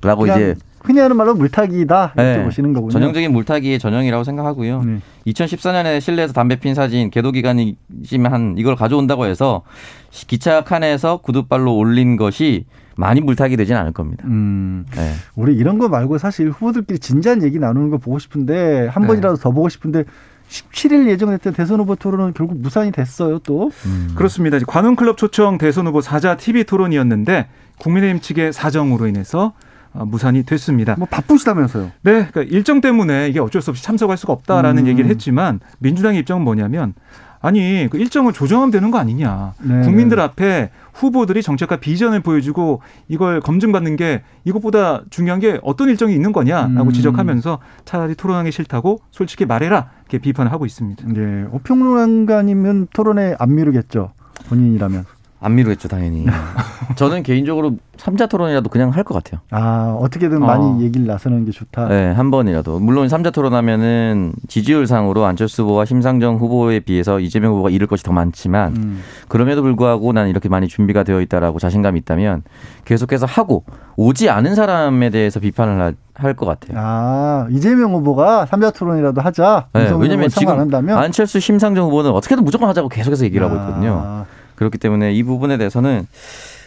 라고 0.02 0.26
이제 0.26 0.56
흔히 0.80 0.98
하는 1.00 1.16
말로 1.16 1.34
물타기다 1.34 2.12
이렇게 2.16 2.38
네. 2.38 2.44
보시는 2.44 2.72
거군요. 2.72 2.90
전형적인 2.90 3.32
물타기의 3.32 3.78
전형이라고 3.78 4.24
생각하고요. 4.24 4.82
네. 4.82 5.00
2014년에 5.26 6.00
실내에서 6.00 6.32
담배 6.32 6.56
핀 6.56 6.74
사진 6.74 7.10
계도 7.10 7.32
기간이지만 7.32 8.56
이걸 8.56 8.76
가져온다고 8.76 9.26
해서 9.26 9.62
기차 10.10 10.62
칸에서 10.64 11.18
구두발로 11.18 11.76
올린 11.76 12.16
것이 12.16 12.64
많이 12.96 13.20
물타기 13.20 13.56
되진 13.56 13.76
않을 13.76 13.92
겁니다. 13.92 14.24
음, 14.26 14.84
네. 14.94 15.12
우리 15.36 15.54
이런 15.54 15.78
거 15.78 15.88
말고 15.88 16.18
사실 16.18 16.50
후보들끼리 16.50 16.98
진지한 16.98 17.42
얘기 17.42 17.58
나누는 17.58 17.90
거 17.90 17.98
보고 17.98 18.18
싶은데 18.18 18.88
한 18.88 19.02
네. 19.02 19.06
번이라도 19.06 19.36
더 19.36 19.50
보고 19.50 19.68
싶은데 19.68 20.04
17일 20.48 21.08
예정됐던 21.08 21.52
대선 21.52 21.78
후보 21.80 21.94
토론은 21.94 22.34
결국 22.34 22.58
무산이 22.58 22.90
됐어요, 22.90 23.38
또. 23.40 23.70
음. 23.86 24.12
그렇습니다. 24.16 24.58
관훈클럽 24.66 25.16
초청 25.16 25.58
대선 25.58 25.86
후보 25.86 26.00
사자 26.00 26.36
TV 26.36 26.64
토론이었는데 26.64 27.48
국민의힘 27.78 28.20
측의 28.20 28.52
사정으로 28.52 29.06
인해서 29.06 29.44
어, 29.46 29.52
무산이 29.92 30.44
됐습니다. 30.44 30.94
뭐 30.96 31.06
바쁘시다면서요? 31.10 31.90
네, 32.02 32.26
그러니까 32.30 32.42
일정 32.42 32.80
때문에 32.80 33.28
이게 33.28 33.40
어쩔 33.40 33.60
수 33.60 33.70
없이 33.70 33.82
참석할 33.82 34.16
수가 34.16 34.32
없다라는 34.32 34.84
음. 34.84 34.88
얘기를 34.88 35.10
했지만 35.10 35.60
민주당의 35.78 36.20
입장은 36.20 36.42
뭐냐면 36.42 36.94
아니 37.42 37.88
그 37.90 37.98
일정을 37.98 38.32
조정하면 38.32 38.70
되는 38.70 38.90
거 38.90 38.98
아니냐. 38.98 39.54
네. 39.62 39.80
국민들 39.82 40.20
앞에 40.20 40.70
후보들이 40.92 41.42
정책과 41.42 41.76
비전을 41.76 42.20
보여주고 42.20 42.82
이걸 43.08 43.40
검증받는 43.40 43.96
게 43.96 44.22
이것보다 44.44 45.02
중요한 45.08 45.40
게 45.40 45.58
어떤 45.62 45.88
일정이 45.88 46.14
있는 46.14 46.32
거냐라고 46.32 46.90
음. 46.90 46.92
지적하면서 46.92 47.58
차라리 47.86 48.14
토론하기 48.14 48.52
싫다고 48.52 49.00
솔직히 49.10 49.46
말해라 49.46 49.90
이렇게 50.02 50.18
비판을 50.18 50.52
하고 50.52 50.66
있습니다. 50.66 51.04
네, 51.08 51.46
오평론가님은 51.50 52.88
토론에 52.92 53.36
안 53.38 53.54
미루겠죠 53.54 54.12
본인이라면. 54.48 55.04
안 55.42 55.54
미루겠죠, 55.54 55.88
당연히. 55.88 56.26
저는 56.96 57.22
개인적으로 57.22 57.76
삼자 57.96 58.26
토론이라도 58.26 58.68
그냥 58.68 58.90
할 58.90 59.04
것 59.04 59.14
같아요. 59.14 59.40
아, 59.50 59.96
어떻게든 59.98 60.42
어. 60.42 60.46
많이 60.46 60.84
얘기를 60.84 61.06
나서는 61.06 61.46
게 61.46 61.50
좋다. 61.50 61.88
네, 61.88 62.12
한 62.12 62.30
번이라도. 62.30 62.78
물론 62.78 63.08
삼자 63.08 63.30
토론하면은 63.30 64.32
지지율상으로 64.48 65.24
안철수 65.24 65.62
후보와 65.62 65.86
심상정 65.86 66.36
후보에 66.36 66.80
비해서 66.80 67.20
이재명 67.20 67.52
후보가 67.52 67.70
잃을 67.70 67.86
것이 67.86 68.02
더 68.04 68.12
많지만 68.12 68.76
음. 68.76 69.02
그럼에도 69.28 69.62
불구하고 69.62 70.12
나는 70.12 70.28
이렇게 70.30 70.48
많이 70.50 70.68
준비가 70.68 71.02
되어 71.02 71.20
있다라고 71.22 71.58
자신감이 71.58 71.98
있다면 72.00 72.42
계속해서 72.84 73.24
하고 73.26 73.64
오지 73.96 74.28
않은 74.30 74.54
사람에 74.54 75.08
대해서 75.10 75.40
비판을 75.40 75.94
할 76.14 76.34
것 76.34 76.44
같아요. 76.44 76.76
아, 76.78 77.46
이재명 77.50 77.94
후보가 77.94 78.44
삼자 78.44 78.72
토론이라도 78.72 79.22
하자. 79.22 79.68
네, 79.72 79.90
왜냐면 79.98 80.28
지금 80.28 80.70
안철수 80.90 81.40
심상정 81.40 81.86
후보는 81.86 82.10
어떻게든 82.10 82.44
무조건 82.44 82.68
하자고 82.68 82.90
계속해서 82.90 83.24
얘기를 83.24 83.46
아. 83.46 83.48
하고 83.50 83.58
있거든요. 83.60 84.26
그렇기 84.60 84.76
때문에 84.76 85.14
이 85.14 85.22
부분에 85.22 85.56
대해서는 85.56 86.06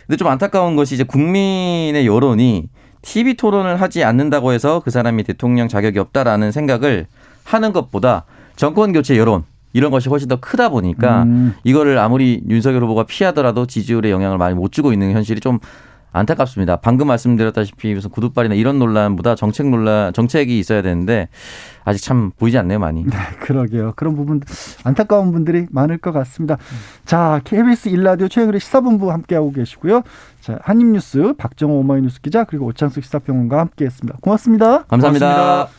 근데 0.08 0.18
좀 0.18 0.28
안타까운 0.28 0.76
것이 0.76 0.96
이제 0.96 1.04
국민의 1.04 2.08
여론이 2.08 2.70
TV 3.04 3.36
토론을 3.36 3.80
하지 3.80 4.04
않는다고 4.04 4.52
해서 4.52 4.82
그 4.84 4.90
사람이 4.90 5.24
대통령 5.24 5.68
자격이 5.68 6.00
없다라는 6.00 6.52
생각을 6.52 7.06
하는 7.44 7.72
것보다 7.72 8.26
정권 8.56 8.94
교체 8.94 9.16
여론 9.16 9.44
이런 9.74 9.92
것이 9.92 10.10
훨씬 10.10 10.28
더 10.28 10.38
크다 10.40 10.70
보니까 10.70 11.24
음. 11.24 11.54
이거를 11.64 12.00
아무리 12.00 12.42
윤석열 12.50 12.84
후보가 12.84 13.04
피하더라도 13.04 13.68
지지율에 13.68 14.10
영향을 14.10 14.40
많이 14.40 14.56
못 14.56 14.72
주고 14.72 14.92
있는 14.92 15.12
현실이 15.12 15.40
좀 15.40 15.60
안타깝습니다. 16.14 16.78
방금 16.78 17.08
말씀드렸다시피 17.08 17.94
무슨 17.94 18.10
구두발이나 18.12 18.56
이런 18.56 18.80
논란보다 18.80 19.36
정책 19.36 19.68
논란, 19.70 20.14
정책이 20.14 20.58
있어야 20.60 20.82
되는데 20.82 21.28
아직 21.84 22.02
참 22.02 22.32
보이지 22.38 22.58
않네요, 22.60 22.80
많이. 22.80 23.04
네, 23.04 23.18
그러게요. 23.42 23.94
그런 23.96 24.16
부분 24.16 24.42
안타까운 24.84 25.32
분들이 25.32 25.66
많을 25.72 25.98
것 25.98 26.12
같습니다. 26.12 26.58
자, 27.06 27.42
KBS 27.44 27.90
일라디오 27.90 28.28
최영일의 28.28 28.62
시사본부 28.62 29.12
함께하고 29.12 29.52
계시고요. 29.52 30.04
자, 30.40 30.60
한입뉴스 30.62 31.34
박정호 31.38 31.80
오마이뉴스 31.80 32.22
기자 32.22 32.44
그리고 32.44 32.68
오창숙 32.68 33.04
시사평론가 33.04 33.60
함께했습니다. 33.60 34.20
고맙습니다. 34.22 34.84
감사합니다. 34.84 35.34
고맙습니다. 35.34 35.74